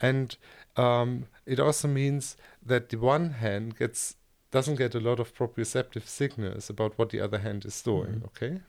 [0.00, 0.36] and
[0.76, 4.16] um, it also means that the one hand gets
[4.50, 8.20] doesn't get a lot of proprioceptive signals about what the other hand is doing.
[8.20, 8.24] Mhm.
[8.26, 8.60] Okay,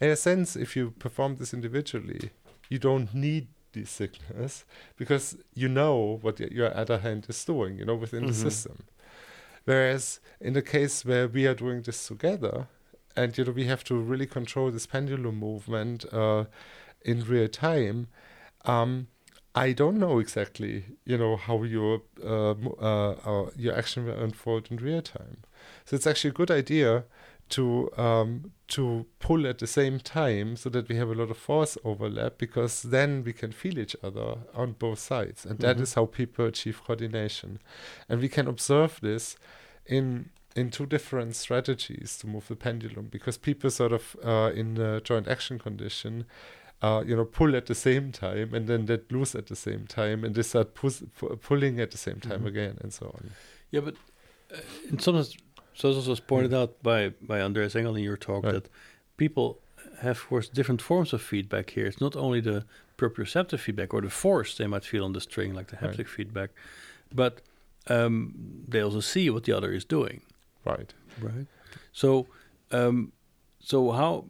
[0.00, 2.30] in a sense, if you perform this individually,
[2.70, 4.64] you don't need these signals
[4.96, 7.78] because you know what your other hand is doing.
[7.78, 8.42] You know within the Mhm.
[8.42, 8.84] system.
[9.64, 12.68] Whereas in the case where we are doing this together,
[13.16, 16.44] and you know we have to really control this pendulum movement uh,
[17.02, 18.08] in real time.
[18.64, 19.08] Um,
[19.54, 24.68] I don't know exactly, you know, how your uh, uh, uh, your action will unfold
[24.70, 25.38] in real time.
[25.84, 27.04] So it's actually a good idea
[27.50, 31.36] to um, to pull at the same time so that we have a lot of
[31.38, 35.82] force overlap because then we can feel each other on both sides, and that Mhm.
[35.82, 37.58] is how people achieve coordination.
[38.08, 39.36] And we can observe this
[39.86, 44.76] in in two different strategies to move the pendulum because people sort of uh, in
[44.78, 46.24] a joint action condition
[46.80, 49.84] uh, you know, pull at the same time and then let loose at the same
[49.86, 52.46] time, and they start pus- pu- pulling at the same time Mhm.
[52.46, 53.30] again, and so on.
[53.72, 53.96] Yeah, but
[54.52, 55.36] uh, in some sense,
[55.78, 57.00] so this was pointed out by
[57.32, 58.54] by Andreas Engel in your talk Right.
[58.54, 58.68] that
[59.16, 59.46] people
[60.02, 61.86] have, of course, different forms of feedback here.
[61.86, 62.64] It's not only the
[62.96, 65.96] proprioceptive feedback or the force they might feel on the string, like the Right.
[65.96, 66.50] haptic feedback,
[67.14, 67.34] but
[67.96, 68.12] um,
[68.72, 70.20] they also see what the other is doing.
[70.64, 70.92] Right.
[71.20, 71.46] Right.
[71.92, 72.26] So,
[72.70, 73.12] um,
[73.60, 74.24] so how,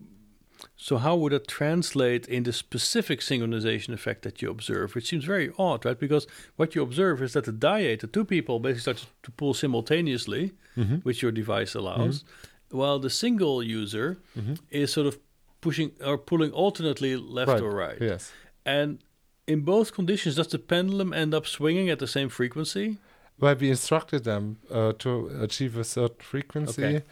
[0.76, 4.94] so how would that translate in the specific synchronization effect that you observe?
[4.94, 5.98] Which seems very odd, right?
[5.98, 9.54] Because what you observe is that the dyad, the two people, basically start to pull
[9.54, 10.96] simultaneously, Mm-hmm.
[10.96, 12.24] which your device allows,
[12.70, 14.54] while the single user Mm-hmm.
[14.70, 15.18] is sort of
[15.60, 17.62] pushing or pulling alternately left Right.
[17.62, 17.98] or right.
[18.00, 18.32] Yes.
[18.64, 18.98] And
[19.46, 22.98] in both conditions, does the pendulum end up swinging at the same frequency?
[23.40, 27.02] Well, we instructed them uh, to achieve a certain frequency Okay.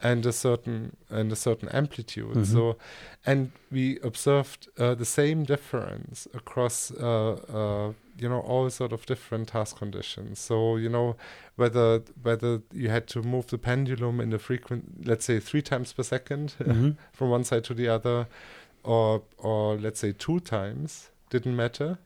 [0.00, 2.36] And a certain and a certain amplitude.
[2.36, 2.46] Mhm.
[2.46, 2.76] So,
[3.26, 9.06] and we observed uh, the same difference across uh, uh, you know all sort of
[9.06, 10.38] different task conditions.
[10.38, 11.16] So you know
[11.56, 15.92] whether whether you had to move the pendulum in the frequent, let's say three times
[15.92, 16.90] per 2nd Mm-hmm.
[17.12, 18.26] from one side to the other,
[18.84, 21.98] or or let's say two times didn't matter,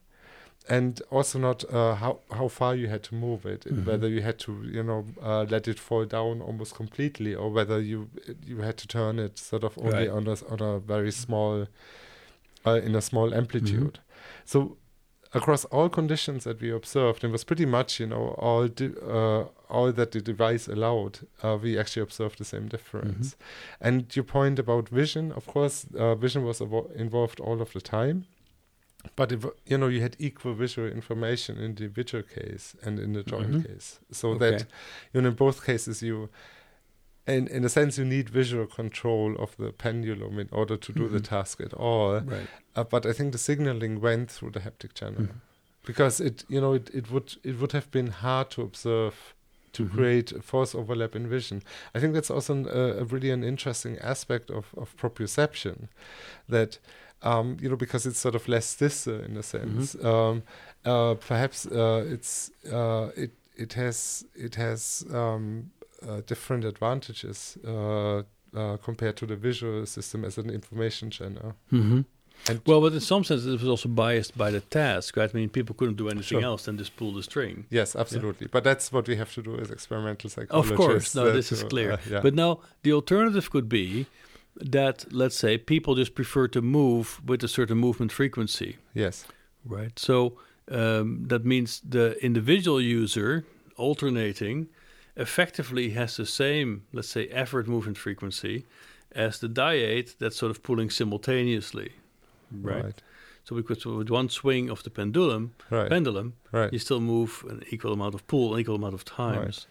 [0.68, 3.84] and also not uh, how how far you had to move it, Mhm.
[3.86, 7.80] whether you had to you know uh, let it fall down almost completely, or whether
[7.80, 8.08] you
[8.46, 10.10] you had to turn it sort of only Right.
[10.10, 11.66] on a on a very small
[12.66, 13.98] uh, in a small amplitude.
[14.44, 14.76] So
[15.34, 19.44] across all conditions that we observed, it was pretty much you know all di- uh,
[19.68, 21.18] all that the device allowed.
[21.42, 23.36] Uh, we actually observed the same difference.
[23.80, 27.80] And your point about vision, of course, uh, vision was avo- involved all of the
[27.80, 28.26] time.
[29.16, 33.12] But if, you know, you had equal visual information in the individual case and in
[33.12, 33.66] the joint Mhm.
[33.66, 34.50] case, so Okay.
[34.50, 34.66] that
[35.12, 36.28] you know in both cases you,
[37.26, 41.08] in in a sense, you need visual control of the pendulum in order to do
[41.08, 41.24] the Mhm.
[41.28, 42.20] task at all.
[42.20, 42.48] Right.
[42.76, 45.40] Uh, but I think the signaling went through the haptic channel Mhm.
[45.84, 49.34] because it you know it, it would it would have been hard to observe
[49.72, 49.90] to Mhm.
[49.94, 51.62] create a force overlap in vision.
[51.94, 55.88] I think that's also an, uh, a really an interesting aspect of, of proprioception
[56.48, 56.78] that,
[57.22, 59.94] um, you know, because it's sort of less distal in a sense.
[60.04, 60.42] Um,
[60.84, 65.70] uh, perhaps uh, it's uh, it it has it has um,
[66.08, 68.22] uh, different advantages uh,
[68.54, 71.54] uh, compared to the visual system as an information channel.
[71.70, 72.00] hmm
[72.48, 75.30] And Well, but in some sense, it was also biased by the task, right?
[75.32, 76.42] I mean, people couldn't do anything Sure.
[76.50, 77.66] else than just pull the string.
[77.70, 78.48] yes, absolutely.
[78.48, 80.70] But that's what we have to do as experimental psychologists.
[80.72, 81.92] Of course, no, uh, this is clear.
[81.92, 82.20] uh, yeah.
[82.26, 84.06] But now the alternative could be
[84.56, 89.26] that, let's say, people just prefer to move with a certain movement frequency, yes,
[89.64, 89.98] right?
[89.98, 90.38] So
[90.70, 93.44] um, that means the individual user
[93.76, 94.68] alternating
[95.16, 98.64] effectively has the same, let's say, effort movement frequency
[99.14, 101.92] as the dyad that's sort of pulling simultaneously,
[102.50, 102.84] right?
[102.84, 103.02] right,
[103.44, 106.72] So because with one swing of the pendulum, right, pendulum, right.
[106.72, 109.66] you still move an equal amount of pull, an equal amount of times.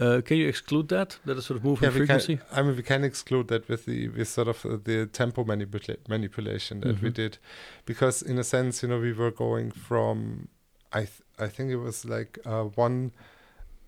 [0.00, 1.18] Uh, can you exclude that?
[1.26, 2.36] That is sort of Yeah, movement frequency?
[2.36, 2.46] can.
[2.52, 5.98] I mean, we can exclude that with the with sort of uh, the tempo manipula-
[6.08, 7.14] manipulation that we Mhm.
[7.14, 7.38] did,
[7.84, 10.48] because in a sense, you know, we were going from,
[10.92, 13.12] I th- I think it was like uh, one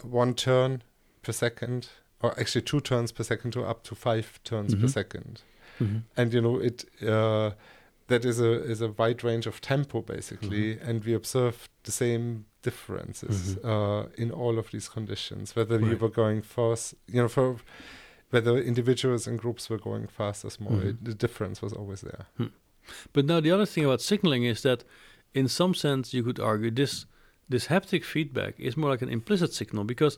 [0.03, 0.83] one turn
[1.23, 1.89] per second,
[2.21, 4.91] or actually two turns per second to up to five turns per Mhm.
[4.91, 5.41] second,
[5.81, 6.03] Mhm.
[6.17, 6.85] and you know it.
[7.03, 7.53] Uh,
[8.09, 10.89] that is a is a wide range of tempo basically, Mm-hmm.
[10.91, 13.65] and we observed the same differences Mhm.
[13.65, 15.57] uh, in all of these conditions.
[15.57, 16.01] Whether we Right.
[16.01, 17.57] were going fast, you know, for
[18.31, 20.89] whether individuals and groups were going fast or small, Mhm.
[20.89, 22.27] it, the difference was always there.
[23.13, 24.85] But now the other thing about signaling is that,
[25.35, 27.07] in some sense, you could argue this
[27.49, 30.17] this haptic feedback is more like an implicit signal because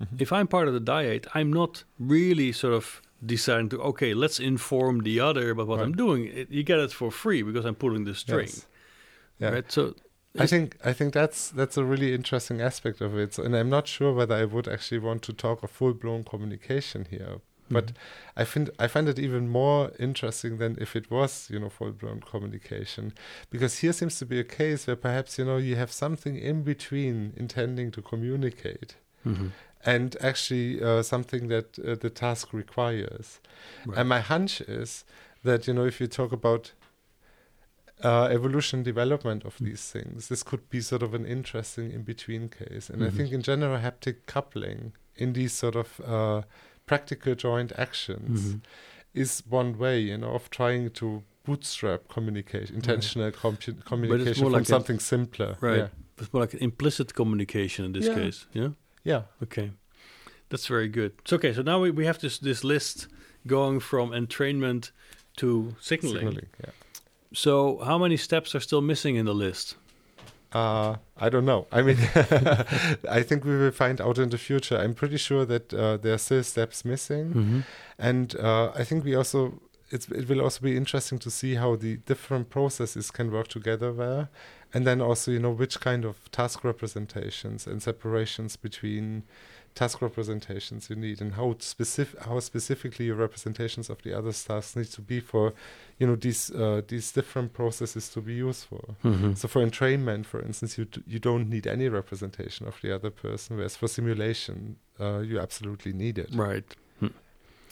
[0.00, 0.20] Mhm.
[0.20, 4.38] if I'm part of the dyad, I'm not really sort of deciding to okay, let's
[4.40, 6.26] inform the other about what I'm doing.
[6.26, 8.66] It, you get it for free because I'm pulling the string, Yes.
[9.38, 9.50] Yeah.
[9.50, 9.70] right?
[9.72, 9.94] So
[10.38, 13.34] I think I think that's that's a really interesting aspect of it.
[13.34, 16.24] So, and I'm not sure whether I would actually want to talk of full blown
[16.24, 17.40] communication here.
[17.72, 17.94] But Mhm.
[18.36, 21.92] I find I find it even more interesting than if it was, you know, full
[21.92, 23.12] blown communication,
[23.50, 26.62] because here seems to be a case where perhaps you know you have something in
[26.64, 29.50] between intending to communicate Mhm.
[29.84, 33.40] And actually uh, something that uh, the task requires.
[33.86, 33.98] Right.
[33.98, 35.04] And my hunch is
[35.44, 36.72] that you know if you talk about
[38.02, 39.66] uh, evolution development of Mm.
[39.66, 42.88] these things, this could be sort of an interesting in between case.
[42.88, 43.16] And I Mhm.
[43.16, 46.42] think in general, haptic coupling in these sort of uh,
[46.86, 48.60] practical joint actions Mhm.
[49.14, 54.52] is one way, you know, of trying to bootstrap communication, intentional compu- communication more from
[54.52, 55.56] like a- something simpler.
[55.60, 55.78] Right.
[55.78, 55.88] Yeah.
[56.18, 58.14] It's more like an implicit communication in this Yeah.
[58.14, 58.46] case.
[58.52, 58.70] Yeah.
[59.04, 59.22] Yeah.
[59.42, 59.70] Okay,
[60.48, 61.12] that's very good.
[61.24, 63.08] So okay, so now we, we have this this list
[63.46, 64.90] going from entrainment
[65.36, 66.18] to signaling.
[66.26, 66.48] Signaling.
[66.64, 66.70] Yeah.
[67.32, 69.76] So how many steps are still missing in the list?
[70.52, 71.66] Uh, I don't know.
[71.70, 71.96] I mean,
[73.08, 74.76] I think we will find out in the future.
[74.76, 77.60] I'm pretty sure that uh, there are still steps missing, Mm-hmm.
[77.98, 81.76] and uh, I think we also it's, it will also be interesting to see how
[81.76, 84.28] the different processes can work together there,
[84.74, 89.22] and then also you know which kind of task representations and separations between
[89.74, 94.74] task representations you need, and how specific how specifically your representations of the other tasks
[94.76, 95.52] need to be for
[95.98, 98.96] you know these uh, these different processes to be useful.
[99.04, 99.34] Mm-hmm.
[99.34, 103.10] So for entrainment, for instance, you d- you don't need any representation of the other
[103.10, 106.30] person, whereas for simulation, uh, you absolutely need it.
[106.34, 106.64] Right.
[106.98, 107.06] Hmm.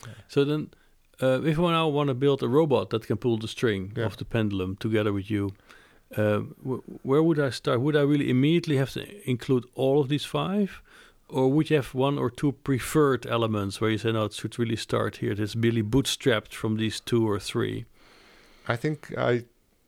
[0.06, 0.12] Yeah.
[0.28, 0.70] So then,
[1.20, 4.06] uh, if we now want to build a robot that can pull the string Yeah.
[4.06, 5.50] of the pendulum together with you,
[6.16, 6.38] uh,
[7.02, 7.80] where would I start?
[7.80, 10.80] Would I really immediately have to include all of these five?
[11.28, 14.58] Or would you have one or two preferred elements where you say, no, it should
[14.58, 15.32] really start here?
[15.32, 17.84] It's really bootstrapped from these two or three.
[18.66, 19.44] I think I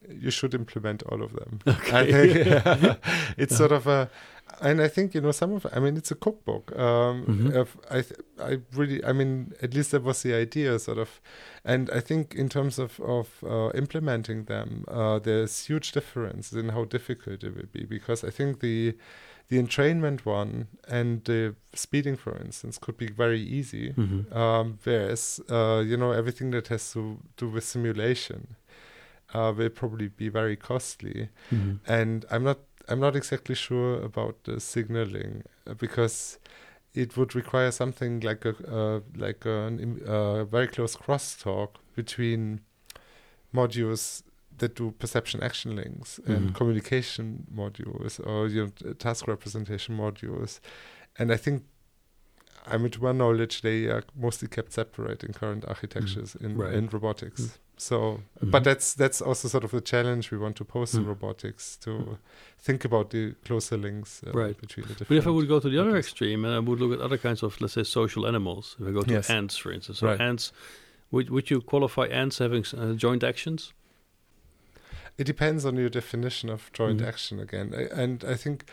[0.08, 1.60] you should implement all of them.
[1.66, 1.98] Okay.
[1.98, 2.98] I think
[3.38, 4.10] it's sort of a,
[4.60, 5.66] and I think you know some of.
[5.72, 6.72] I mean, it's a cookbook.
[6.78, 7.54] Um, Mhm.
[7.56, 8.04] of, I
[8.50, 9.04] I really.
[9.04, 11.20] I mean, at least that was the idea, sort of.
[11.64, 16.68] And I think in terms of of uh, implementing them, uh, there's huge differences in
[16.70, 18.96] how difficult it will be because I think the
[19.48, 23.92] the entrainment one and the speeding, for instance, could be very easy.
[23.96, 24.32] Mhm.
[24.32, 28.56] Um, whereas, uh, you know, everything that has to do with simulation
[29.34, 31.28] uh, will probably be very costly.
[31.50, 31.78] Mhm.
[31.86, 32.58] And I'm not,
[32.88, 36.38] I'm not exactly sure about the signaling uh, because
[36.94, 39.70] it would require something like a, uh, like a
[40.06, 42.60] uh, very close crosstalk between
[43.54, 44.22] modules
[44.58, 46.54] that do perception action links and Mhm.
[46.54, 50.60] communication modules or you know, task representation modules.
[51.18, 51.64] And I think
[52.66, 56.74] I mean, to my knowledge, they are mostly kept separate in current architectures in, Right.
[56.74, 57.40] in robotics.
[57.42, 57.58] Mm.
[57.80, 58.50] So, Mhm.
[58.50, 61.06] but that's that's also sort of the challenge we want to pose to Mm.
[61.06, 62.18] robotics to
[62.58, 64.60] think about the closer links uh, Right.
[64.60, 65.08] between the different.
[65.08, 67.16] But if I would go to the other extreme and I would look at other
[67.18, 69.30] kinds of, let's say, social animals, if I go to Yes.
[69.30, 70.20] ants, for instance, so Right.
[70.20, 70.52] ants,
[71.10, 73.72] would, would you qualify ants having uh, joint actions?
[75.16, 77.06] It depends on your definition of joint Mhm.
[77.08, 78.64] action again, I- and I think,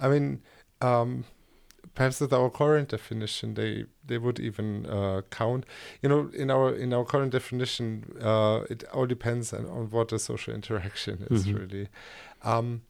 [0.00, 0.42] I mean,
[0.80, 1.24] um,
[1.96, 5.64] perhaps with our current definition, they they would even uh, count.
[6.02, 7.86] You know, in our in our current definition,
[8.22, 11.54] uh, it all depends on, on what the social interaction is Mhm.
[11.58, 11.88] really,
[12.42, 12.82] um,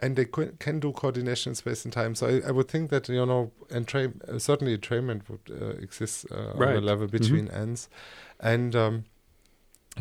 [0.00, 2.14] and they co- can do coordination in space and time.
[2.14, 6.26] So I, I would think that you know, entra- uh, certainly entrainment would uh, exist
[6.30, 7.88] uh, on a level between ends,
[8.40, 9.04] and um,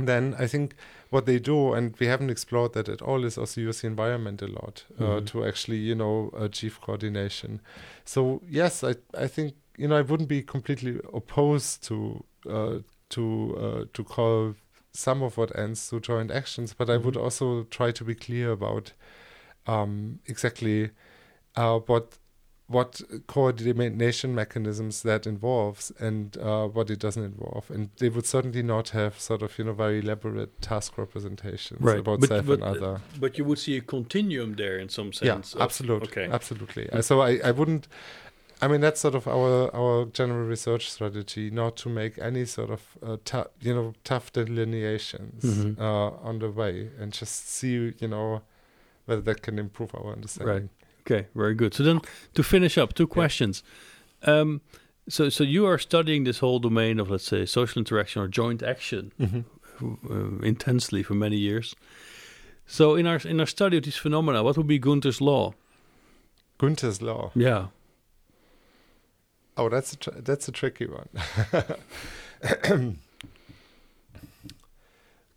[0.05, 0.75] then I think
[1.09, 4.41] what they do, and we haven't explored that at all, is also use the environment
[4.41, 5.25] a lot uh, Mhm.
[5.27, 7.61] to actually, you know, achieve coordination.
[8.05, 12.79] So yes, I I think you know I wouldn't be completely opposed to uh,
[13.09, 14.55] to uh, to call
[14.91, 17.23] some of what ends to joint actions, but I would Mhm.
[17.23, 18.93] also try to be clear about
[19.67, 20.89] um, exactly
[21.55, 22.17] uh, what
[22.69, 27.69] what coordination mechanisms that involves and uh, what it doesn't involve.
[27.71, 31.99] And they would certainly not have sort of, you know, very elaborate task representations Right.
[31.99, 33.01] about But- self but, and other.
[33.19, 35.55] But you would see a continuum there in some sense.
[35.55, 36.09] Yeah, absolutely.
[36.09, 36.27] Okay.
[36.29, 36.89] Absolutely.
[36.89, 37.87] Uh, so I, I wouldn't,
[38.61, 42.69] I mean, that's sort of our, our general research strategy, not to make any sort
[42.71, 45.79] of, uh, you know, tough delineations Mhm.
[45.79, 48.41] uh, on the way and just see, you know,
[49.05, 50.69] whether that can improve our understanding.
[51.09, 51.73] Okay, very good.
[51.73, 52.01] So then,
[52.33, 53.63] to finish up, two questions.
[54.23, 54.59] Um,
[55.07, 58.61] so, so you are studying this whole domain of, let's say, social interaction or joint
[58.61, 59.45] action Mhm.
[59.81, 61.75] uh, intensely for many years.
[62.65, 65.53] So, in our in our study of these phenomena, what would be Gunther's law?
[66.57, 67.31] Gunther's law.
[67.35, 67.67] Yeah.
[69.55, 71.07] Oh, that's a tr- that's a tricky one.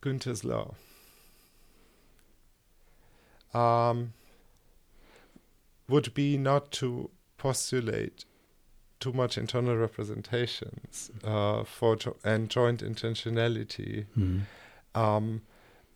[0.00, 0.74] Gunther's law.
[3.54, 4.12] Um,
[5.91, 8.24] would be not to postulate
[9.01, 14.41] too much internal representations uh, for jo- and joint intentionality Mhm.
[14.95, 15.41] um,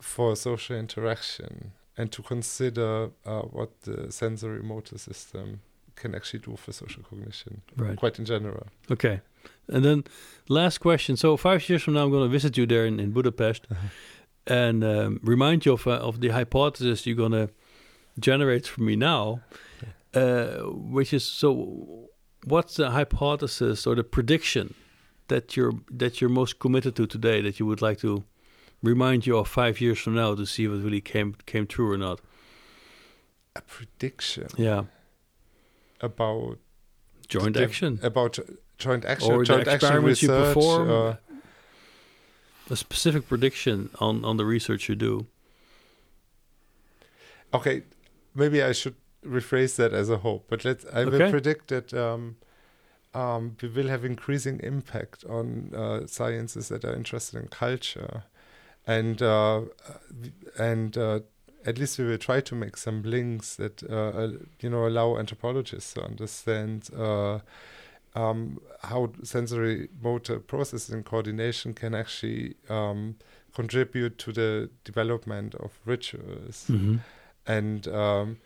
[0.01, 5.59] for social interaction, and to consider uh, what the sensory motor system
[5.95, 7.95] can actually do for social cognition, Right.
[7.97, 8.67] quite in general.
[8.91, 9.21] Okay.
[9.67, 10.03] And then,
[10.49, 11.15] last question.
[11.17, 13.87] So, five years from now, I'm going to visit you there in, in Budapest Uh-huh.
[14.47, 17.49] and um, remind you of, uh, of the hypothesis you're going to
[18.19, 19.41] generate for me now,
[20.15, 20.63] uh,
[20.95, 22.09] which is so.
[22.47, 24.73] What's the hypothesis or the prediction
[25.27, 28.23] that you're that you're most committed to today that you would like to
[28.83, 31.91] remind you of five years from now to see if it really came came true
[31.91, 32.21] or not?
[33.55, 34.83] A prediction Yeah,
[36.01, 36.59] about
[37.27, 38.37] joint action about
[38.77, 40.89] joint action, or joint action experiments you perform.
[40.91, 41.15] uh,
[42.69, 45.25] a specific prediction on on the research you do.
[47.53, 47.83] okay,
[48.35, 48.95] maybe I should
[49.25, 50.85] rephrase that as a hope, but let's.
[50.93, 52.37] I will predict that um,
[53.13, 58.23] um, we will have increasing impact on uh, sciences that are interested in culture,
[58.85, 59.61] and uh,
[60.57, 61.19] and uh,
[61.65, 65.17] at least we will try to make some links that uh, uh, you know allow
[65.17, 66.89] anthropologists to understand.
[66.95, 67.39] Uh,
[68.17, 73.17] um, how sensory motor processing coordination can actually um,
[73.53, 76.95] contribute to the development of rituals Mm-hmm.
[77.45, 78.37] and um,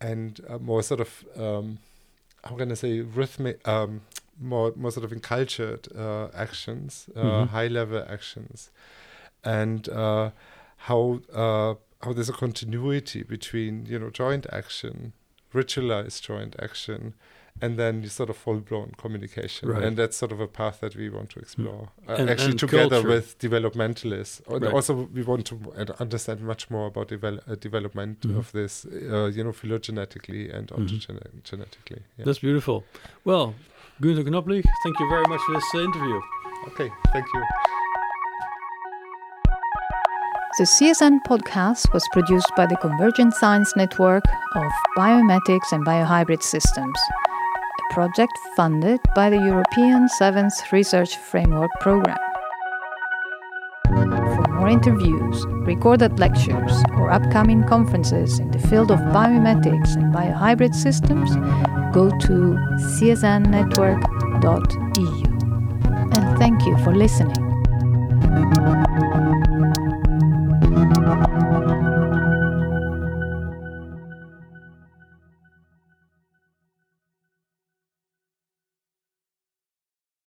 [0.00, 1.78] and uh, more sort of um,
[2.44, 4.02] how can I say rhythmic, um,
[4.40, 7.48] more more sort of encultured uh, actions, uh, Mhm.
[7.48, 8.70] high level actions,
[9.44, 10.30] and uh,
[10.88, 11.74] how uh,
[12.04, 15.12] how there's a continuity between you know joint action,
[15.52, 17.14] ritualized joint action.
[17.60, 19.82] And then you sort of full blown communication, Right.
[19.84, 21.88] and that's sort of a path that we want to explore.
[22.08, 23.08] Uh, And- actually, and together culture.
[23.08, 24.72] with developmentalists, and Right.
[24.72, 25.58] also we want to
[26.00, 28.38] understand much more about devel- uh, development Mhm.
[28.38, 30.78] of this, uh, you know, phylogenetically and Mhm.
[30.78, 32.02] ontogenetically.
[32.16, 32.24] Yeah.
[32.24, 32.84] That's beautiful.
[33.24, 33.54] Well,
[34.00, 36.20] Gunther Knoblich, thank you very much for this uh, interview.
[36.68, 37.42] okay, thank you.
[40.58, 44.24] The CSN podcast was produced by the Convergent Science Network
[44.56, 46.98] of Biomimetics and Biohybrid Systems,
[47.28, 47.37] a
[47.90, 52.18] project funded by the European Seventh Research Framework Programme.
[53.86, 60.74] For more interviews, recorded lectures, or upcoming conferences in the field of biomimetics and biohybrid
[60.74, 61.34] systems,
[61.92, 62.58] go to
[62.98, 65.24] csnnetwork.eu.
[66.16, 67.44] And thank you for listening.